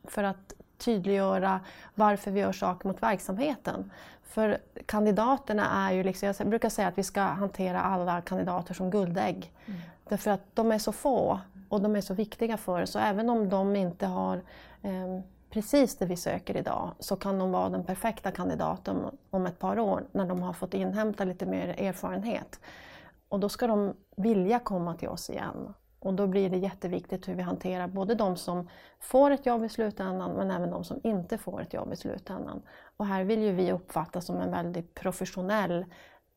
för 0.05 0.25
att 0.25 0.55
tydliggöra 0.79 1.61
varför 1.95 2.31
vi 2.31 2.41
gör 2.41 2.53
saker 2.53 2.89
mot 2.89 3.03
verksamheten. 3.03 3.91
För 4.23 4.59
kandidaterna 4.87 5.89
är 5.89 5.93
ju, 5.93 6.03
liksom, 6.03 6.35
jag 6.39 6.49
brukar 6.49 6.69
säga 6.69 6.89
att 6.89 6.99
vi 6.99 7.03
ska 7.03 7.21
hantera 7.21 7.83
alla 7.83 8.21
kandidater 8.21 8.75
som 8.75 8.91
guldägg. 8.91 9.53
Mm. 9.67 9.81
Därför 10.09 10.31
att 10.31 10.43
de 10.55 10.73
är 10.73 10.79
så 10.79 10.93
få 10.93 11.41
och 11.69 11.81
de 11.81 11.97
är 11.97 12.01
så 12.01 12.15
viktiga 12.15 12.57
för 12.57 12.83
oss. 12.83 12.91
Så 12.91 12.99
även 12.99 13.31
om 13.31 13.49
de 13.49 13.77
inte 13.77 14.07
har 14.07 14.37
eh, 14.83 15.21
precis 15.51 15.97
det 15.97 16.07
vi 16.07 16.17
söker 16.17 16.57
idag 16.57 16.91
så 16.99 17.17
kan 17.17 17.39
de 17.39 17.51
vara 17.51 17.69
den 17.69 17.85
perfekta 17.85 18.31
kandidaten 18.31 18.97
om 19.31 19.47
ett 19.47 19.59
par 19.59 19.79
år 19.79 20.05
när 20.13 20.27
de 20.27 20.43
har 20.43 20.53
fått 20.53 20.75
inhämta 20.75 21.25
lite 21.25 21.47
mer 21.47 21.69
erfarenhet. 21.69 22.61
Och 23.29 23.41
då 23.41 23.49
ska 23.49 23.67
de 23.67 23.95
vilja 24.17 24.59
komma 24.59 24.95
till 24.95 25.09
oss 25.09 25.31
igen. 25.31 25.75
Och 26.01 26.15
då 26.15 26.27
blir 26.27 26.51
det 26.51 26.57
jätteviktigt 26.57 27.29
hur 27.29 27.35
vi 27.35 27.43
hanterar 27.43 27.87
både 27.87 28.15
de 28.15 28.37
som 28.37 28.69
får 29.01 29.31
ett 29.31 29.47
jobb 29.47 29.65
i 29.65 29.69
slutändan 29.69 30.33
men 30.33 30.51
även 30.51 30.71
de 30.71 30.85
som 30.85 31.01
inte 31.05 31.39
får 31.39 31.63
ett 31.63 31.73
jobb 31.73 31.93
i 31.93 31.97
slutändan. 31.97 32.63
Och 32.97 33.07
här 33.07 33.25
vill 33.25 33.43
ju 33.43 33.53
vi 33.53 33.73
uppfattas 33.73 34.27
som 34.27 34.41
en 34.41 34.51
väldigt 34.51 34.95
professionell 34.95 35.85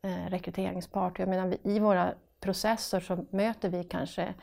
eh, 0.02 0.30
rekryteringspart. 0.30 1.18
Jag 1.18 1.28
menar, 1.28 1.56
I 1.62 1.78
våra 1.78 2.14
processer 2.40 3.00
så 3.00 3.26
möter 3.30 3.68
vi 3.68 3.84
kanske 3.84 4.34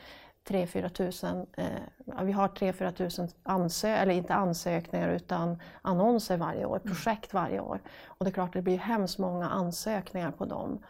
3-4 0.48 0.90
tusen, 0.90 1.46
eh, 1.58 2.24
vi 2.24 2.32
har 2.32 2.48
3-4 2.48 2.92
tusen 2.92 3.30
ansö 3.44 3.88
eller 3.88 4.14
inte 4.14 4.34
ansökningar 4.34 5.10
utan 5.10 5.60
annonser 5.82 6.38
varje 6.38 6.66
år, 6.66 6.80
projekt 6.80 7.34
varje 7.34 7.60
år. 7.60 7.80
Och 8.06 8.26
det 8.26 8.30
är 8.30 8.34
klart 8.34 8.54
det 8.54 8.62
blir 8.62 8.78
hemskt 8.78 9.20
många 9.20 9.50
ansökningar 9.50 10.32
på 10.32 10.46
dem. 10.46 10.84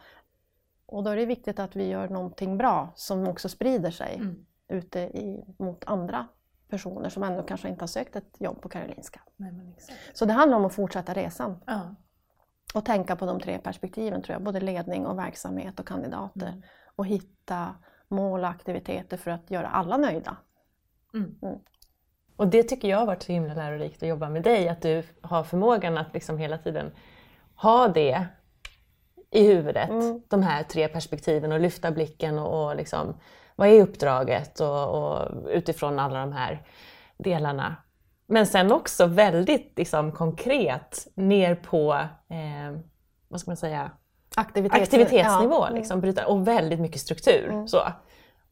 Och 0.90 1.04
då 1.04 1.10
är 1.10 1.16
det 1.16 1.26
viktigt 1.26 1.58
att 1.58 1.76
vi 1.76 1.88
gör 1.88 2.08
någonting 2.08 2.58
bra 2.58 2.92
som 2.94 3.28
också 3.28 3.48
sprider 3.48 3.90
sig 3.90 4.14
mm. 4.14 4.46
ute 4.68 5.00
i, 5.00 5.44
mot 5.58 5.84
andra 5.84 6.26
personer 6.68 7.08
som 7.08 7.22
ändå 7.22 7.42
kanske 7.42 7.68
inte 7.68 7.82
har 7.82 7.86
sökt 7.86 8.16
ett 8.16 8.36
jobb 8.38 8.62
på 8.62 8.68
Karolinska. 8.68 9.20
Nej, 9.36 9.76
Så 10.12 10.24
det 10.24 10.32
handlar 10.32 10.58
om 10.58 10.64
att 10.64 10.74
fortsätta 10.74 11.14
resan. 11.14 11.60
Ja. 11.66 11.94
Och 12.74 12.84
tänka 12.84 13.16
på 13.16 13.26
de 13.26 13.40
tre 13.40 13.58
perspektiven 13.58 14.22
tror 14.22 14.34
jag, 14.34 14.42
både 14.42 14.60
ledning 14.60 15.06
och 15.06 15.18
verksamhet 15.18 15.80
och 15.80 15.86
kandidater. 15.86 16.48
Mm. 16.48 16.62
Och 16.96 17.06
hitta 17.06 17.74
mål 18.08 18.40
och 18.40 18.48
aktiviteter 18.48 19.16
för 19.16 19.30
att 19.30 19.50
göra 19.50 19.68
alla 19.68 19.96
nöjda. 19.96 20.36
Mm. 21.14 21.38
mm. 21.42 21.58
Och 22.36 22.48
det 22.48 22.62
tycker 22.62 22.88
jag 22.88 22.98
har 22.98 23.06
varit 23.06 23.22
så 23.22 23.32
himla 23.32 23.54
lärorikt 23.54 24.02
att 24.02 24.08
jobba 24.08 24.28
med 24.28 24.42
dig, 24.42 24.68
att 24.68 24.82
du 24.82 25.02
har 25.20 25.44
förmågan 25.44 25.98
att 25.98 26.14
liksom 26.14 26.38
hela 26.38 26.58
tiden 26.58 26.92
ha 27.54 27.88
det 27.88 28.26
i 29.30 29.46
huvudet, 29.46 29.90
mm. 29.90 30.22
de 30.28 30.42
här 30.42 30.62
tre 30.62 30.88
perspektiven 30.88 31.52
och 31.52 31.60
lyfta 31.60 31.90
blicken 31.90 32.38
och, 32.38 32.64
och 32.64 32.76
liksom, 32.76 33.16
vad 33.56 33.68
är 33.68 33.82
uppdraget 33.82 34.60
och, 34.60 34.88
och, 34.88 35.28
utifrån 35.48 35.98
alla 35.98 36.20
de 36.20 36.32
här 36.32 36.62
delarna. 37.18 37.76
Men 38.26 38.46
sen 38.46 38.72
också 38.72 39.06
väldigt 39.06 39.72
liksom, 39.76 40.12
konkret 40.12 41.06
ner 41.14 41.54
på, 41.54 41.92
eh, 42.28 42.80
vad 43.28 43.40
ska 43.40 43.50
man 43.50 43.56
säga, 43.56 43.90
Aktivitets, 44.36 44.82
aktivitetsnivå. 44.82 45.66
Ja. 45.68 45.70
Liksom, 45.70 46.00
bryta, 46.00 46.26
och 46.26 46.48
väldigt 46.48 46.80
mycket 46.80 47.00
struktur. 47.00 47.48
Mm. 47.48 47.68
Så. 47.68 47.78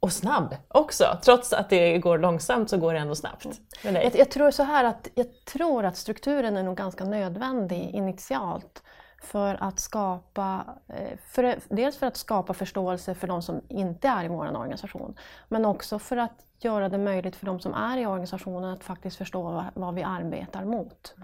Och 0.00 0.12
snabb 0.12 0.56
också. 0.68 1.04
Trots 1.23 1.52
att 1.52 1.70
det 1.70 1.99
går 1.99 2.18
långsamt 2.18 2.70
så 2.70 2.76
går 2.76 2.94
det 2.94 3.00
ändå 3.00 3.14
snabbt. 3.14 3.47
Mm. 3.85 4.02
Jag, 4.02 4.16
jag, 4.16 4.30
tror 4.30 4.50
så 4.50 4.62
här 4.62 4.85
att, 4.85 5.08
jag 5.14 5.26
tror 5.44 5.85
att 5.85 5.97
strukturen 5.97 6.56
är 6.56 6.62
nog 6.62 6.76
ganska 6.76 7.04
nödvändig 7.04 7.90
initialt 7.94 8.82
för 9.20 9.62
att 9.62 9.80
skapa, 9.80 10.64
eh, 10.88 11.18
för, 11.18 11.58
dels 11.68 11.96
för 11.96 12.06
att 12.06 12.16
skapa 12.16 12.54
förståelse 12.54 13.14
för 13.14 13.26
de 13.26 13.43
som 13.43 13.60
inte 13.69 14.08
är 14.08 14.25
i 14.25 14.28
vår 14.28 14.56
organisation, 14.56 15.16
men 15.49 15.64
också 15.64 15.99
för 15.99 16.16
att 16.16 16.47
göra 16.60 16.88
det 16.88 16.99
möjligt 16.99 17.36
för 17.36 17.47
de 17.47 17.60
som 17.60 17.75
är 17.75 17.99
i 17.99 18.06
organisationen 18.06 18.71
att 18.71 18.84
faktiskt 18.84 19.16
förstå 19.16 19.64
vad, 19.75 19.95
vi 19.95 20.02
arbetar 20.02 20.64
mot 20.64 21.14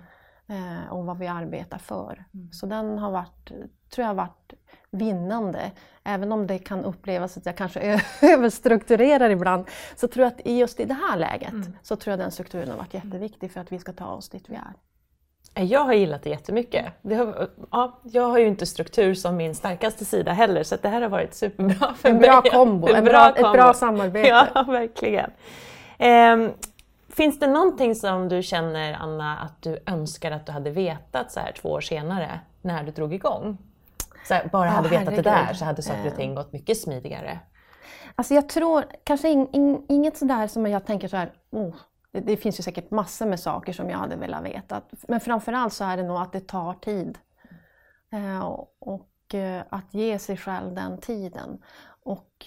eh, 0.47 0.93
och 0.93 1.05
vad 1.07 1.19
vi 1.19 1.27
arbetar 1.27 1.79
för. 1.79 2.25
Mm. 2.35 2.53
Så 2.53 2.67
den 2.67 2.99
har 2.99 3.11
varit, 3.11 3.53
tror 3.91 4.07
jag 4.07 4.15
varit 4.15 4.53
vinnande. 4.91 5.73
Även 6.05 6.33
om 6.33 6.47
det 6.47 6.59
kan 6.59 6.85
upplevas 6.85 7.37
att 7.37 7.47
jag 7.47 7.57
kanske 7.57 8.01
överstrukturerar 8.23 9.31
ibland, 9.31 9.69
så 9.97 10.09
tror 10.09 10.25
jag 10.25 10.33
att 10.33 10.47
just 10.47 10.81
i 10.81 10.85
det 10.85 10.95
här 10.95 11.17
läget 11.17 11.53
mm. 11.53 11.77
så 11.83 11.97
tror 11.97 12.13
jag 12.13 12.19
den 12.19 12.31
strukturen 12.31 12.71
har 12.71 12.77
varit 12.77 12.95
jätteviktig 12.95 13.53
för 13.53 13.61
att 13.61 13.73
vi 13.73 13.79
ska 13.79 13.93
ta 13.93 14.07
oss 14.07 14.29
dit 14.29 14.49
vi 14.49 14.55
är. 14.55 14.73
Jag 15.55 15.81
har 15.81 15.93
gillat 15.93 16.23
det 16.23 16.31
jättemycket. 16.31 16.85
Det 17.03 17.15
har, 17.15 17.49
ja, 17.71 17.99
jag 18.03 18.29
har 18.29 18.39
ju 18.39 18.47
inte 18.47 18.67
struktur 18.67 19.15
som 19.15 19.37
min 19.37 19.55
starkaste 19.55 20.05
sida 20.05 20.33
heller 20.33 20.63
så 20.63 20.77
det 20.83 20.89
här 20.89 21.03
har 21.03 21.09
varit 21.09 21.35
superbra 21.35 21.95
för 21.95 22.09
en 22.09 22.17
mig. 22.17 22.31
Bra 22.31 22.43
kombo, 22.43 22.89
en, 22.89 22.97
en 22.97 23.05
bra, 23.05 23.13
bra 23.13 23.33
kombo. 23.33 23.49
Ett 23.49 23.53
bra 23.53 23.75
samarbete. 23.75 24.29
Ja, 24.29 24.63
verkligen. 24.67 25.31
Eh, 25.99 26.51
finns 27.09 27.39
det 27.39 27.47
någonting 27.47 27.95
som 27.95 28.29
du 28.29 28.43
känner, 28.43 28.93
Anna, 28.93 29.39
att 29.39 29.63
du 29.63 29.79
önskar 29.87 30.31
att 30.31 30.47
du 30.47 30.53
hade 30.53 30.71
vetat 30.71 31.33
så 31.33 31.41
här 31.41 31.53
två 31.53 31.69
år 31.69 31.81
senare 31.81 32.41
när 32.63 32.83
du 32.83 32.93
drog 32.93 33.15
igång? 33.15 33.59
Så 34.29 34.35
här, 34.35 34.49
bara 34.53 34.69
oh, 34.69 34.73
hade 34.73 34.89
vetat 34.89 35.05
herregud. 35.05 35.25
det 35.25 35.31
där 35.31 35.55
så 35.55 35.65
hade 35.65 35.83
saker 35.83 36.07
och 36.07 36.17
ting 36.17 36.29
ehm. 36.29 36.35
gått 36.35 36.53
mycket 36.53 36.81
smidigare. 36.81 37.39
Alltså 38.15 38.35
jag 38.35 38.49
tror 38.49 38.85
kanske 39.05 39.29
in, 39.29 39.49
in, 39.53 39.87
inget 39.89 40.17
sådär 40.17 40.47
som 40.47 40.67
jag 40.67 40.87
tänker 40.87 41.09
så 41.09 41.17
här, 41.17 41.33
oh, 41.51 41.75
det, 42.15 42.21
det, 42.21 42.37
finns 42.37 42.59
ju 42.59 42.63
säkert 42.63 42.91
massor 42.91 43.27
med 43.27 43.41
saker 43.41 43.73
som 43.73 43.91
jag 43.91 43.99
hade 43.99 44.17
velat 44.17 44.45
veta. 44.45 44.83
Men 45.09 45.21
framförallt 45.21 45.73
så 45.73 45.85
är 45.85 45.97
det 45.97 46.03
nog 46.03 46.17
att 46.17 46.33
det 46.33 46.41
tar 46.41 46.75
tid. 46.75 47.19
Eh, 48.13 48.41
och 48.79 49.35
eh, 49.35 49.63
att 49.69 49.95
ge 49.95 50.19
sig 50.19 50.37
själv 50.37 50.75
den 50.75 50.99
tiden. 50.99 51.63
Och 52.03 52.47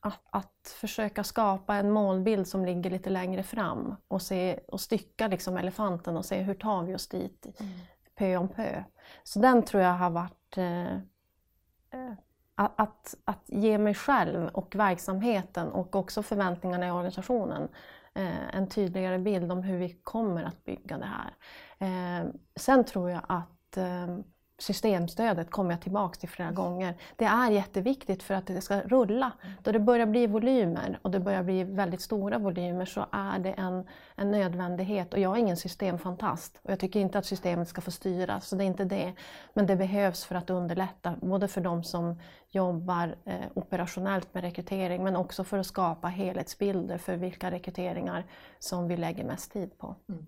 att, 0.00 0.20
att, 0.30 0.76
försöka 0.80 1.24
skapa 1.24 1.74
en 1.74 1.90
målbild 1.90 2.48
som 2.48 2.64
ligger 2.64 2.90
lite 2.90 3.10
längre 3.10 3.42
fram 3.42 3.96
och, 4.08 4.22
se, 4.22 4.60
och 4.68 4.80
stycka 4.80 5.28
liksom 5.28 5.56
elefanten 5.56 6.16
och 6.16 6.24
se 6.24 6.42
hur 6.42 6.54
tar 6.54 6.82
vi 6.82 6.94
oss 6.94 7.08
dit 7.08 7.46
mm. 7.60 7.72
pö 8.14 8.36
om 8.36 8.48
pö. 8.48 8.84
Så 9.22 9.38
den 9.38 9.62
tror 9.62 9.82
jag 9.82 9.94
har 9.94 10.10
varit 10.10 10.58
eh, 10.58 10.92
eh 10.92 12.14
att, 12.54 13.14
att 13.24 13.44
ge 13.46 13.78
mig 13.78 13.94
själv 13.94 14.48
och 14.48 14.76
verksamheten 14.76 15.68
och 15.68 15.96
också 15.96 16.22
förväntningarna 16.22 16.86
i 16.86 16.90
organisationen 16.90 17.68
Eh, 18.16 18.56
en 18.56 18.68
tydligare 18.68 19.18
bild 19.18 19.52
om 19.52 19.62
hur 19.62 19.78
vi 19.78 19.88
kommer 20.02 20.44
att 20.44 20.64
bygga 20.64 20.98
det 20.98 21.06
här. 21.06 21.34
Eh, 21.78 22.26
sen 22.56 22.84
tror 22.84 23.10
jag 23.10 23.20
att 23.28 23.76
eh, 23.76 24.18
systemstödet 24.58 25.50
kommer 25.50 25.70
jag 25.70 25.80
tillbaka 25.80 26.20
till 26.20 26.28
flera 26.28 26.50
gånger. 26.50 26.94
Det 27.16 27.24
är 27.24 27.50
jätteviktigt 27.50 28.22
för 28.22 28.34
att 28.34 28.46
det 28.46 28.60
ska 28.60 28.80
rulla. 28.80 29.32
Då 29.62 29.72
det 29.72 29.78
börjar 29.78 30.06
bli 30.06 30.26
volymer 30.26 30.98
och 31.02 31.10
det 31.10 31.20
börjar 31.20 31.42
bli 31.42 31.64
väldigt 31.64 32.00
stora 32.00 32.38
volymer 32.38 32.84
så 32.84 33.06
är 33.12 33.38
det 33.38 33.52
en, 33.52 33.86
en 34.14 34.30
nödvändighet. 34.30 35.14
Och 35.14 35.20
jag 35.20 35.36
är 35.36 35.40
ingen 35.40 35.56
systemfantast 35.56 36.60
och 36.62 36.70
jag 36.70 36.80
tycker 36.80 37.00
inte 37.00 37.18
att 37.18 37.26
systemet 37.26 37.68
ska 37.68 37.80
få 37.80 37.90
styra, 37.90 38.40
så 38.40 38.56
det 38.56 38.64
är 38.64 38.66
inte 38.66 38.84
det. 38.84 39.12
Men 39.54 39.66
det 39.66 39.76
behövs 39.76 40.24
för 40.24 40.34
att 40.34 40.50
underlätta, 40.50 41.14
både 41.20 41.48
för 41.48 41.60
de 41.60 41.84
som 41.84 42.20
jobbar 42.48 43.16
eh, 43.24 43.46
operationellt 43.54 44.34
med 44.34 44.42
rekrytering 44.42 45.04
men 45.04 45.16
också 45.16 45.44
för 45.44 45.58
att 45.58 45.66
skapa 45.66 46.08
helhetsbilder 46.08 46.98
för 46.98 47.16
vilka 47.16 47.50
rekryteringar 47.50 48.24
som 48.58 48.88
vi 48.88 48.96
lägger 48.96 49.24
mest 49.24 49.52
tid 49.52 49.78
på. 49.78 49.96
Mm. 50.08 50.26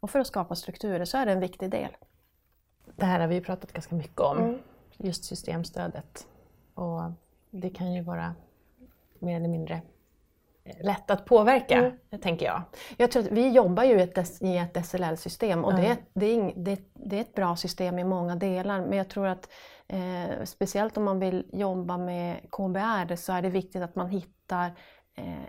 Och 0.00 0.10
för 0.10 0.20
att 0.20 0.26
skapa 0.26 0.54
strukturer 0.54 1.04
så 1.04 1.18
är 1.18 1.26
det 1.26 1.32
en 1.32 1.40
viktig 1.40 1.70
del. 1.70 1.90
Det 2.96 3.04
här 3.04 3.20
har 3.20 3.26
vi 3.26 3.40
pratat 3.40 3.72
ganska 3.72 3.94
mycket 3.94 4.20
om, 4.20 4.38
mm. 4.38 4.58
just 4.96 5.24
systemstödet. 5.24 6.26
Och 6.74 7.02
det 7.50 7.70
kan 7.70 7.92
ju 7.92 8.02
vara 8.02 8.34
mer 9.18 9.36
eller 9.36 9.48
mindre 9.48 9.82
eh, 10.64 10.84
lätt 10.84 11.10
att 11.10 11.24
påverka, 11.24 11.74
mm. 11.74 12.20
tänker 12.22 12.46
jag. 12.46 12.62
jag 12.96 13.10
tror 13.10 13.22
vi 13.22 13.48
jobbar 13.48 13.84
ju 13.84 14.00
i 14.40 14.56
ett 14.56 14.86
SLL-system 14.86 15.64
och 15.64 15.72
mm. 15.72 15.84
det, 15.84 15.96
det, 16.12 16.26
är, 16.26 16.52
det, 16.56 16.80
det, 16.94 17.16
är 17.16 17.20
ett 17.20 17.34
bra 17.34 17.56
system 17.56 17.98
i 17.98 18.04
många 18.04 18.36
delar 18.36 18.80
men 18.80 18.98
jag 18.98 19.08
tror 19.08 19.26
att 19.26 19.48
eh, 19.88 20.44
speciellt 20.44 20.96
om 20.96 21.04
man 21.04 21.18
vill 21.18 21.46
jobba 21.52 21.98
med 21.98 22.36
KBR 22.50 23.16
så 23.16 23.32
är 23.32 23.42
det 23.42 23.50
viktigt 23.50 23.82
att 23.82 23.94
man 23.94 24.08
hittar 24.08 24.72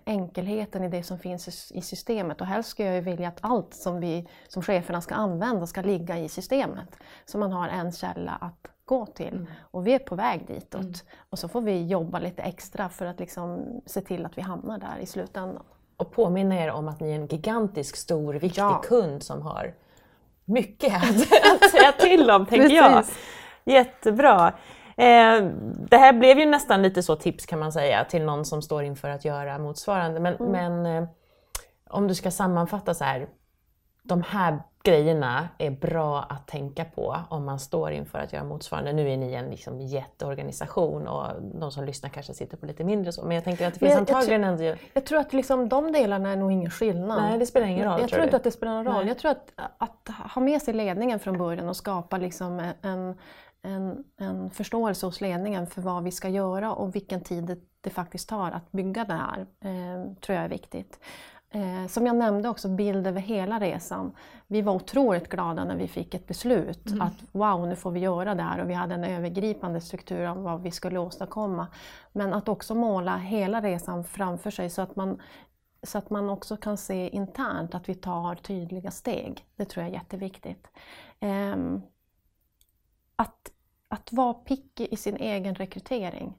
enkelheten 0.05 0.84
i 0.84 0.89
det 0.89 1.03
som 1.03 1.19
finns 1.19 1.71
i 1.71 1.82
systemet 1.82 2.41
och 2.41 2.47
helst 2.47 2.69
skulle 2.69 2.95
jag 2.95 3.01
vilja 3.01 3.27
att 3.27 3.38
allt 3.41 3.73
som, 3.73 3.99
vi, 3.99 4.27
som 4.47 4.62
cheferna 4.62 5.01
ska 5.01 5.15
använda 5.15 5.67
ska 5.67 5.82
ligga 5.82 6.17
i 6.17 6.29
systemet. 6.29 6.95
Så 7.25 7.38
man 7.38 7.51
har 7.51 7.67
en 7.67 7.91
källa 7.91 8.32
att 8.32 8.67
gå 8.86 9.05
till. 9.05 9.34
Mm. 9.34 9.47
Och 9.71 9.88
vi 9.88 9.93
är 9.93 9.99
på 9.99 10.15
väg 10.15 10.47
ditåt. 10.47 10.82
Mm. 10.82 10.93
Och 11.29 11.39
så 11.39 11.47
får 11.47 11.62
vi 11.62 11.86
jobba 11.86 12.19
lite 12.19 12.41
extra 12.41 12.89
för 12.89 13.05
att 13.05 13.19
liksom 13.19 13.65
se 13.86 14.01
till 14.01 14.25
att 14.25 14.38
vi 14.38 14.41
hamnar 14.41 14.77
där 14.77 14.97
i 15.01 15.05
slutändan. 15.05 15.63
Och 15.97 16.12
påminna 16.12 16.55
er 16.55 16.71
om 16.71 16.88
att 16.88 16.99
ni 16.99 17.12
är 17.12 17.15
en 17.15 17.27
gigantisk, 17.27 17.95
stor, 17.95 18.34
viktig 18.34 18.62
ja. 18.62 18.82
kund 18.84 19.23
som 19.23 19.41
har 19.41 19.73
mycket 20.45 20.95
att 20.95 21.71
säga 21.71 21.91
till 21.91 22.32
om, 22.32 22.45
tänker 22.45 22.75
jag. 22.75 23.05
Jättebra. 23.63 24.53
Eh, 24.99 25.43
det 25.89 25.97
här 25.97 26.13
blev 26.13 26.39
ju 26.39 26.45
nästan 26.45 26.81
lite 26.81 27.03
så 27.03 27.15
tips 27.15 27.45
kan 27.45 27.59
man 27.59 27.71
säga 27.71 28.05
till 28.05 28.23
någon 28.23 28.45
som 28.45 28.62
står 28.62 28.83
inför 28.83 29.09
att 29.09 29.25
göra 29.25 29.57
motsvarande. 29.57 30.19
Men, 30.19 30.35
mm. 30.35 30.51
men 30.51 31.03
eh, 31.03 31.09
om 31.89 32.07
du 32.07 32.15
ska 32.15 32.31
sammanfatta 32.31 32.93
så 32.93 33.03
här, 33.03 33.27
de 34.03 34.23
här 34.27 34.59
grejerna 34.83 35.49
är 35.57 35.71
bra 35.71 36.21
att 36.29 36.47
tänka 36.47 36.85
på 36.85 37.17
om 37.29 37.45
man 37.45 37.59
står 37.59 37.91
inför 37.91 38.19
att 38.19 38.33
göra 38.33 38.43
motsvarande. 38.43 38.93
Nu 38.93 39.09
är 39.09 39.17
ni 39.17 39.33
en 39.33 39.49
liksom 39.49 39.81
jätteorganisation 39.81 41.07
och 41.07 41.25
de 41.41 41.71
som 41.71 41.85
lyssnar 41.85 42.09
kanske 42.09 42.33
sitter 42.33 42.57
på 42.57 42.65
lite 42.65 42.83
mindre 42.83 43.12
så, 43.12 43.25
men 43.25 43.35
jag 43.35 43.43
tänker 43.43 43.67
att 43.67 43.73
det 43.73 43.79
finns 43.79 43.91
jag, 43.91 43.99
antagligen 43.99 44.41
jag, 44.41 44.51
ändå... 44.51 44.75
Jag 44.93 45.05
tror 45.05 45.19
att 45.19 45.33
liksom 45.33 45.69
de 45.69 45.91
delarna 45.91 46.29
är 46.31 46.35
nog 46.35 46.51
ingen 46.51 46.71
skillnad. 46.71 47.21
Nej, 47.21 47.39
det 47.39 47.45
spelar 47.45 47.67
ingen 47.67 47.85
roll. 47.85 47.91
Jag, 47.91 48.01
jag 48.01 48.09
tror, 48.09 48.15
tror 48.15 48.23
inte 48.23 48.38
att 48.38 48.43
det 48.43 48.51
spelar 48.51 48.73
någon 48.73 48.85
roll. 48.85 48.95
Nej. 48.95 49.07
Jag 49.07 49.17
tror 49.17 49.31
att, 49.31 49.51
att 49.77 50.09
ha 50.33 50.41
med 50.41 50.62
sig 50.62 50.73
ledningen 50.73 51.19
från 51.19 51.38
början 51.38 51.69
och 51.69 51.75
skapa 51.75 52.17
liksom 52.17 52.71
en, 52.81 53.15
en, 53.62 54.04
en 54.17 54.50
förståelse 54.50 55.06
hos 55.06 55.22
ledningen 55.22 55.67
för 55.67 55.82
vad 55.82 56.04
vi 56.04 56.12
ska 56.12 56.30
göra 56.30 56.74
och 56.74 56.95
vilken 56.95 57.22
tid 57.22 57.43
det, 57.43 57.58
det 57.82 57.89
faktiskt 57.89 58.30
tar 58.30 58.52
att 58.52 58.72
bygga 58.72 59.06
det 59.06 59.13
här, 59.13 59.39
eh, 59.39 60.13
tror 60.22 60.36
jag 60.36 60.45
är 60.45 60.50
viktigt. 60.50 61.00
Eh, 61.52 61.88
som 61.88 62.06
jag 62.06 62.15
nämnde 62.15 62.50
också, 62.50 62.69
bild 62.69 63.08
över 63.08 63.22
hela 63.22 63.60
resan. 63.60 64.12
Vi 64.48 64.62
var 64.62 64.74
otroligt 64.74 65.30
glada 65.30 65.65
när 65.65 65.76
vi 65.76 65.88
fick 65.88 66.13
ett 66.13 66.28
beslut 66.28 66.88
mm. 66.88 67.02
att 67.02 67.24
wow, 67.32 67.67
nu 67.67 67.76
får 67.76 67.91
vi 67.91 68.00
göra 68.00 68.36
det 68.36 68.43
här 68.43 68.62
och 68.62 68.69
vi 68.69 68.74
hade 68.74 68.95
en 68.95 69.04
övergripande 69.04 69.82
struktur 69.82 70.26
om 70.26 70.43
vad 70.43 70.62
vi 70.62 70.72
skulle 70.72 71.00
åstadkomma. 71.00 71.67
Men 72.12 72.34
att 72.34 72.48
också 72.48 72.76
måla 72.76 73.17
hela 73.17 73.62
resan 73.62 74.04
framför 74.04 74.52
sig 74.52 74.69
så 74.69 74.82
att 74.82 74.95
man, 74.95 75.22
så 75.84 75.98
att 75.98 76.10
man 76.10 76.30
också 76.30 76.58
kan 76.58 76.78
se 76.78 77.10
internt 77.10 77.76
att 77.76 77.89
vi 77.89 77.95
tar 77.95 78.36
tydliga 78.36 78.91
steg. 78.91 79.45
Det 79.56 79.65
tror 79.65 79.86
jag 79.86 79.89
är 79.89 80.00
jätteviktigt. 80.00 80.67
Eh, 81.19 81.56
att, 83.19 83.51
att 83.88 84.13
vara 84.13 84.34
picky 84.34 84.88
i 84.91 84.97
sin 84.97 85.15
egen 85.15 85.55
rekrytering. 85.55 86.38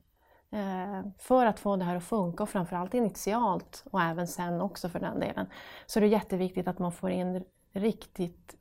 Eh, 0.52 1.02
för 1.18 1.46
att 1.46 1.60
få 1.60 1.76
det 1.76 1.84
här 1.84 1.96
att 1.96 2.04
funka 2.04 2.42
och 2.42 2.48
framförallt 2.48 2.94
initialt 2.94 3.84
och 3.90 4.00
även 4.00 4.26
sen 4.26 4.60
också 4.60 4.88
för 4.88 5.00
den 5.00 5.20
delen 5.20 5.46
så 5.86 5.98
är 5.98 6.00
det 6.00 6.06
jätteviktigt 6.06 6.68
att 6.68 6.78
man 6.78 6.92
får 6.92 7.10
in 7.10 7.44
riktigt 7.72 8.56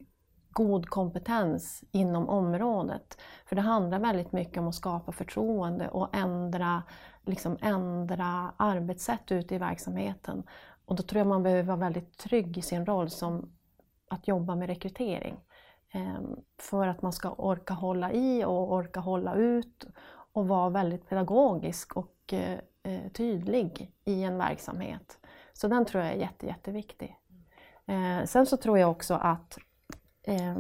god 0.50 0.90
kompetens 0.90 1.84
inom 1.92 2.30
området. 2.30 3.18
För 3.46 3.56
det 3.56 3.62
handlar 3.62 4.00
väldigt 4.00 4.32
mycket 4.32 4.58
om 4.58 4.68
att 4.68 4.76
skapa 4.76 5.12
förtroende 5.12 5.90
och 5.90 6.16
ändra, 6.16 6.84
liksom 7.26 7.58
ändra 7.62 8.54
arbetssätt 8.58 9.32
ute 9.32 9.56
i 9.56 9.58
verksamheten. 9.58 10.44
Och 10.86 10.96
då 10.96 11.04
tror 11.04 11.18
jag 11.18 11.28
man 11.28 11.44
behöver 11.44 11.64
vara 11.64 11.78
väldigt 11.78 12.18
trygg 12.18 12.58
i 12.58 12.62
sin 12.62 12.86
roll 12.86 13.10
som 13.10 13.52
att 14.08 14.28
jobba 14.28 14.56
med 14.56 14.68
rekrytering. 14.70 15.40
Ehm, 15.92 16.36
för 16.58 16.88
att 16.88 17.02
man 17.02 17.14
ska 17.14 17.32
orka 17.32 17.74
hålla 17.74 18.12
i 18.12 18.46
och 18.46 18.74
orka 18.74 19.00
hålla 19.00 19.36
ut 19.36 19.86
och 20.34 20.48
vara 20.48 20.70
väldigt 20.70 21.10
pedagogisk 21.10 21.98
och 21.98 22.34
eh, 22.34 22.60
eh, 22.84 23.12
tydlig 23.12 23.92
i 24.06 24.24
en 24.24 24.38
verksamhet. 24.38 25.18
Så 25.54 25.68
den 25.68 25.86
tror 25.86 26.04
jag 26.04 26.14
är 26.14 26.18
jätte, 26.18 26.46
jätteviktig. 26.46 27.18
Eh, 27.86 28.26
sen 28.26 28.46
så 28.46 28.58
tror 28.58 28.80
jag 28.80 28.92
också 28.92 29.14
att 29.14 29.58
eh, 30.24 30.58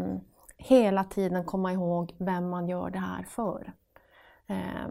hela 0.57 1.03
tiden 1.03 1.45
komma 1.45 1.73
ihåg 1.73 2.15
vem 2.19 2.49
man 2.49 2.67
gör 2.67 2.89
det 2.89 2.99
här 2.99 3.23
för. 3.23 3.73
Eh, 4.47 4.87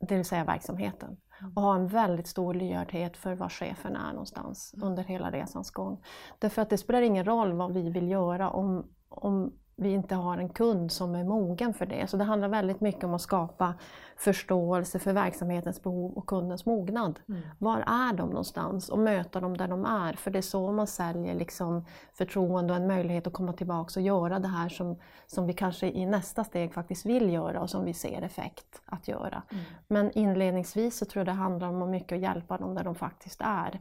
det 0.00 0.16
vill 0.16 0.24
säga 0.24 0.44
verksamheten. 0.44 1.16
Och 1.54 1.62
ha 1.62 1.74
en 1.74 1.88
väldigt 1.88 2.26
stor 2.26 2.54
lyhördhet 2.54 3.16
för 3.16 3.34
var 3.34 3.48
chefen 3.48 3.96
är 3.96 4.12
någonstans 4.12 4.74
under 4.82 5.04
hela 5.04 5.30
resans 5.30 5.70
gång. 5.70 6.04
Därför 6.38 6.62
att 6.62 6.70
det 6.70 6.78
spelar 6.78 7.02
ingen 7.02 7.24
roll 7.24 7.52
vad 7.52 7.74
vi 7.74 7.90
vill 7.90 8.10
göra 8.10 8.50
om, 8.50 8.86
om 9.10 9.52
vi 9.80 9.88
inte 9.88 10.14
har 10.14 10.38
en 10.38 10.48
kund 10.48 10.92
som 10.92 11.14
är 11.14 11.24
mogen 11.24 11.74
för 11.74 11.86
det. 11.86 12.10
Så 12.10 12.16
det 12.16 12.24
handlar 12.24 12.48
väldigt 12.48 12.80
mycket 12.80 13.04
om 13.04 13.14
att 13.14 13.20
skapa 13.20 13.74
förståelse 14.16 14.98
för 14.98 15.12
verksamhetens 15.12 15.82
behov 15.82 16.12
och 16.12 16.26
kundens 16.26 16.66
mognad. 16.66 17.20
Mm. 17.28 17.40
Var 17.58 17.78
är 17.78 18.12
de 18.12 18.28
någonstans? 18.28 18.88
Och 18.88 18.98
möta 18.98 19.40
dem 19.40 19.56
där 19.56 19.68
de 19.68 19.84
är. 19.84 20.12
För 20.12 20.30
det 20.30 20.38
är 20.38 20.42
så 20.42 20.72
man 20.72 20.86
säljer 20.86 21.34
liksom 21.34 21.84
förtroende 22.12 22.72
och 22.72 22.80
en 22.80 22.86
möjlighet 22.86 23.26
att 23.26 23.32
komma 23.32 23.52
tillbaka 23.52 24.00
och 24.00 24.06
göra 24.06 24.38
det 24.38 24.48
här 24.48 24.68
som, 24.68 24.96
som 25.26 25.46
vi 25.46 25.52
kanske 25.52 25.86
i 25.86 26.06
nästa 26.06 26.44
steg 26.44 26.74
faktiskt 26.74 27.06
vill 27.06 27.32
göra 27.32 27.60
och 27.60 27.70
som 27.70 27.84
vi 27.84 27.94
ser 27.94 28.22
effekt 28.22 28.82
att 28.84 29.08
göra. 29.08 29.42
Mm. 29.50 29.64
Men 29.88 30.10
inledningsvis 30.10 30.98
så 30.98 31.04
tror 31.04 31.20
jag 31.20 31.26
det 31.26 31.40
handlar 31.40 31.68
om 31.68 31.82
att 31.82 31.88
mycket 31.88 32.16
att 32.16 32.22
hjälpa 32.22 32.58
dem 32.58 32.74
där 32.74 32.84
de 32.84 32.94
faktiskt 32.94 33.40
är 33.40 33.80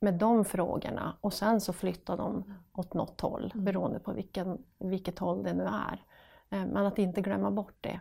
med 0.00 0.14
de 0.14 0.44
frågorna 0.44 1.16
och 1.20 1.32
sen 1.32 1.60
så 1.60 1.72
flyttar 1.72 2.16
de 2.16 2.54
åt 2.72 2.94
något 2.94 3.20
håll 3.20 3.50
mm. 3.54 3.64
beroende 3.64 4.00
på 4.00 4.12
vilken, 4.12 4.58
vilket 4.78 5.18
håll 5.18 5.42
det 5.42 5.52
nu 5.52 5.64
är. 5.64 6.04
Eh, 6.50 6.66
men 6.66 6.86
att 6.86 6.98
inte 6.98 7.20
glömma 7.20 7.50
bort 7.50 7.76
det. 7.80 8.00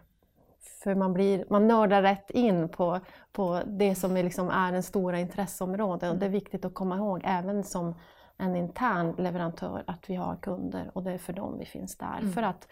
För 0.84 0.96
man, 0.96 1.14
blir, 1.14 1.46
man 1.50 1.68
nördar 1.68 2.02
rätt 2.02 2.30
in 2.30 2.70
på, 2.70 3.00
på 3.32 3.62
det 3.66 3.96
som 3.96 4.18
är, 4.18 4.24
liksom 4.24 4.50
är 4.50 4.74
en 4.74 4.84
stora 4.84 5.20
intresseområde 5.20 6.10
och 6.10 6.18
det 6.18 6.26
är 6.26 6.30
viktigt 6.30 6.66
att 6.66 6.74
komma 6.74 6.96
ihåg 6.96 7.22
även 7.24 7.64
som 7.64 7.96
en 8.38 8.56
intern 8.56 9.16
leverantör 9.18 9.84
att 9.88 10.10
vi 10.10 10.16
har 10.16 10.36
kunder 10.36 10.92
och 10.94 11.04
det 11.04 11.12
är 11.12 11.18
för 11.18 11.34
dem 11.34 11.58
vi 11.60 11.66
finns 11.66 11.98
där. 11.98 12.18
Mm. 12.20 12.32
För 12.32 12.44
att 12.44 12.68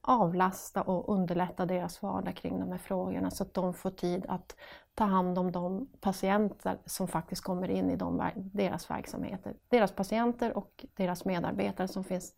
avlasta 0.00 0.82
och 0.82 1.14
underlätta 1.14 1.66
deras 1.66 2.02
vardag 2.02 2.36
kring 2.36 2.60
de 2.60 2.70
här 2.70 2.78
frågorna 2.78 3.30
så 3.30 3.42
att 3.42 3.54
de 3.54 3.74
får 3.74 3.90
tid 3.90 4.26
att 4.28 4.56
ta 5.00 5.04
hand 5.04 5.38
om 5.38 5.52
de 5.52 5.88
patienter 6.00 6.78
som 6.84 7.08
faktiskt 7.08 7.44
kommer 7.44 7.68
in 7.68 7.90
i 7.90 7.96
de, 7.96 8.30
deras 8.36 8.90
verksamheter. 8.90 9.54
Deras 9.68 9.92
patienter 9.92 10.56
och 10.56 10.84
deras 10.96 11.24
medarbetare 11.24 11.88
som 11.88 12.04
finns 12.04 12.32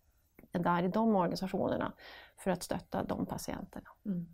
där 0.51 0.83
i 0.83 0.87
de 0.87 1.15
organisationerna 1.15 1.93
för 2.37 2.51
att 2.51 2.63
stötta 2.63 3.03
de 3.03 3.25
patienterna. 3.25 3.89
Mm. 4.05 4.25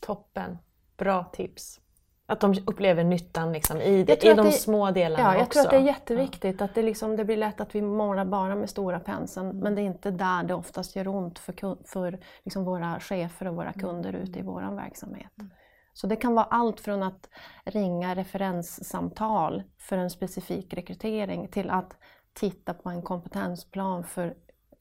Toppen! 0.00 0.58
Bra 0.96 1.24
tips! 1.24 1.80
Att 2.26 2.40
de 2.40 2.54
upplever 2.66 3.04
nyttan 3.04 3.52
liksom 3.52 3.80
i, 3.80 4.04
det, 4.04 4.24
i 4.24 4.34
de 4.34 4.46
det, 4.46 4.52
små 4.52 4.90
delarna 4.90 5.22
ja, 5.22 5.34
jag 5.34 5.42
också. 5.42 5.52
tror 5.52 5.64
att 5.64 5.70
det 5.70 5.76
är 5.76 5.92
jätteviktigt. 5.94 6.60
Ja. 6.60 6.64
Att 6.64 6.74
det, 6.74 6.82
liksom, 6.82 7.16
det 7.16 7.24
blir 7.24 7.36
lätt 7.36 7.60
att 7.60 7.74
vi 7.74 7.82
målar 7.82 8.24
bara 8.24 8.54
med 8.54 8.70
stora 8.70 9.00
penseln 9.00 9.50
mm. 9.50 9.62
men 9.62 9.74
det 9.74 9.82
är 9.82 9.86
inte 9.86 10.10
där 10.10 10.42
det 10.42 10.54
oftast 10.54 10.96
gör 10.96 11.08
ont 11.08 11.38
för, 11.38 11.86
för 11.86 12.18
liksom 12.44 12.64
våra 12.64 13.00
chefer 13.00 13.48
och 13.48 13.54
våra 13.54 13.72
kunder 13.72 14.10
mm. 14.10 14.22
ute 14.22 14.38
i 14.38 14.42
vår 14.42 14.74
verksamhet. 14.76 15.32
Mm. 15.38 15.50
Så 15.96 16.06
det 16.06 16.16
kan 16.16 16.34
vara 16.34 16.44
allt 16.44 16.80
från 16.80 17.02
att 17.02 17.28
ringa 17.64 18.14
referenssamtal 18.14 19.62
för 19.78 19.98
en 19.98 20.10
specifik 20.10 20.74
rekrytering 20.74 21.48
till 21.48 21.70
att 21.70 21.96
titta 22.32 22.74
på 22.74 22.88
en 22.88 23.02
kompetensplan 23.02 24.04
för 24.04 24.34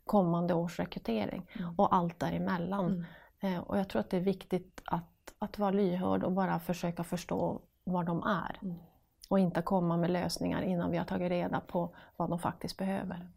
kommande 0.06 0.54
års 0.54 0.80
rekrytering 0.80 1.48
mm. 1.60 1.76
och 1.78 1.96
allt 1.96 2.20
däremellan. 2.20 3.06
Mm. 3.42 3.56
Eh, 3.56 3.62
och 3.62 3.78
jag 3.78 3.90
tror 3.90 4.00
att 4.00 4.10
det 4.10 4.18
är 4.18 4.22
viktigt 4.22 4.82
att 4.86 5.12
att 5.40 5.60
vara 5.60 5.72
lyhörd 5.72 6.24
och 6.24 6.32
bara 6.32 6.60
försöka 6.60 7.04
förstå 7.04 7.62
var 7.84 8.04
de 8.04 8.24
är. 8.24 8.60
Mm. 8.62 8.76
Och 9.30 9.40
inte 9.40 9.62
komma 9.62 9.98
med 9.98 10.12
lösningar 10.12 10.62
innan 10.62 10.92
vi 10.92 10.98
har 10.98 11.06
tagit 11.06 11.30
reda 11.30 11.60
på 11.60 11.96
vad 12.16 12.30
de 12.30 12.40
faktiskt 12.40 12.78
behöver. 12.78 13.30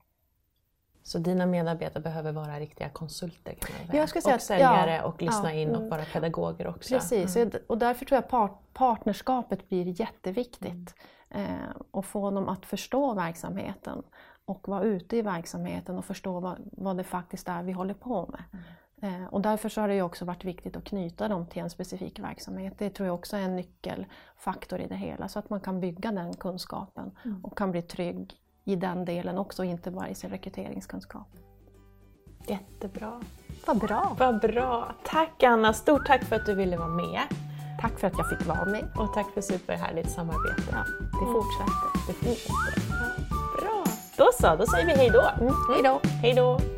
Så 1.09 1.19
dina 1.19 1.47
medarbetare 1.47 2.03
behöver 2.03 2.33
vara 2.33 2.61
riktiga 2.61 2.89
konsulter 2.89 3.55
kan 3.55 3.77
man 3.79 3.87
säga? 3.87 4.01
Jag 4.01 4.09
ska 4.09 4.21
säga 4.21 4.35
och 4.35 4.41
säljare 4.41 4.95
ja, 4.95 5.05
och 5.05 5.23
lyssna 5.23 5.55
ja, 5.55 5.61
in 5.61 5.71
och 5.71 5.77
mm. 5.77 5.89
vara 5.89 6.05
pedagoger 6.13 6.67
också? 6.67 6.95
Precis, 6.95 7.37
mm. 7.37 7.51
och 7.67 7.79
därför 7.79 8.05
tror 8.05 8.17
jag 8.17 8.29
part 8.29 8.73
partnerskapet 8.73 9.69
blir 9.69 10.01
jätteviktigt. 10.01 10.95
Mm. 11.31 11.55
Eh, 11.55 11.71
och 11.91 12.05
få 12.05 12.31
dem 12.31 12.49
att 12.49 12.67
förstå 12.67 13.15
verksamheten 13.15 14.03
och 14.45 14.69
vara 14.69 14.85
ute 14.85 15.17
i 15.17 15.23
verksamheten 15.23 15.99
och 15.99 16.05
förstå 16.05 16.41
vad, 16.41 16.59
vad 16.73 16.97
det 16.97 17.05
faktiskt 17.05 17.49
är 17.49 17.63
vi 17.63 17.73
håller 17.73 17.95
på 17.95 18.27
med. 18.27 18.43
Mm. 19.03 19.23
Eh, 19.23 19.29
och 19.29 19.41
därför 19.41 19.69
så 19.69 19.81
har 19.81 19.89
det 19.89 20.03
också 20.03 20.25
varit 20.25 20.45
viktigt 20.45 20.77
att 20.77 20.85
knyta 20.85 21.29
dem 21.29 21.47
till 21.47 21.63
en 21.63 21.71
specifik 21.71 22.19
verksamhet. 22.19 22.75
Det 22.79 22.91
tror 22.91 23.07
jag 23.07 23.15
också 23.15 23.37
är 23.37 23.41
en 23.41 23.57
nyckelfaktor 23.57 24.81
i 24.81 24.87
det 24.87 24.97
hela, 24.97 25.29
så 25.29 25.39
att 25.39 25.51
man 25.51 25.61
kan 25.61 25.81
bygga 25.81 26.13
den 26.13 26.35
kunskapen 26.35 27.11
och 27.43 27.59
kan 27.59 27.71
bli 27.71 27.83
trygg 27.83 28.37
i 28.69 28.77
den 28.77 29.05
delen 29.05 29.39
också, 29.39 29.65
inte 29.65 29.91
bara 29.91 30.09
i 30.09 30.15
sin 30.15 30.31
rekryteringskunskap. 30.31 31.29
Jättebra. 32.47 33.21
Vad 33.67 33.79
bra! 33.79 34.17
Vad 34.19 34.41
bra! 34.41 34.95
Tack 35.05 35.43
Anna, 35.43 35.73
stort 35.73 36.07
tack 36.07 36.25
för 36.25 36.37
att 36.37 36.47
du 36.47 36.55
ville 36.55 36.77
vara 36.77 36.89
med. 36.89 37.21
Tack 37.81 37.99
för 37.99 38.07
att 38.07 38.19
jag 38.19 38.29
fick 38.29 38.47
vara 38.47 38.65
med. 38.65 38.85
Och 38.97 39.15
tack 39.15 39.27
för 39.35 39.41
superhärligt 39.41 40.11
samarbete. 40.11 40.63
Ja, 40.73 40.85
det 41.13 41.25
mm. 41.25 41.33
fortsätter. 41.33 42.07
Det 42.07 42.13
fortsätter. 42.13 42.83
Ja. 42.91 43.61
Bra! 43.61 43.85
Då 44.17 44.31
så, 44.41 44.57
då 44.57 44.67
säger 44.67 44.87
vi 44.87 44.93
hej 44.93 45.11
då. 45.11 45.31
Mm. 45.41 45.55
Hej 45.73 45.83
då! 45.83 46.01
Hej 46.23 46.35
då! 46.35 46.78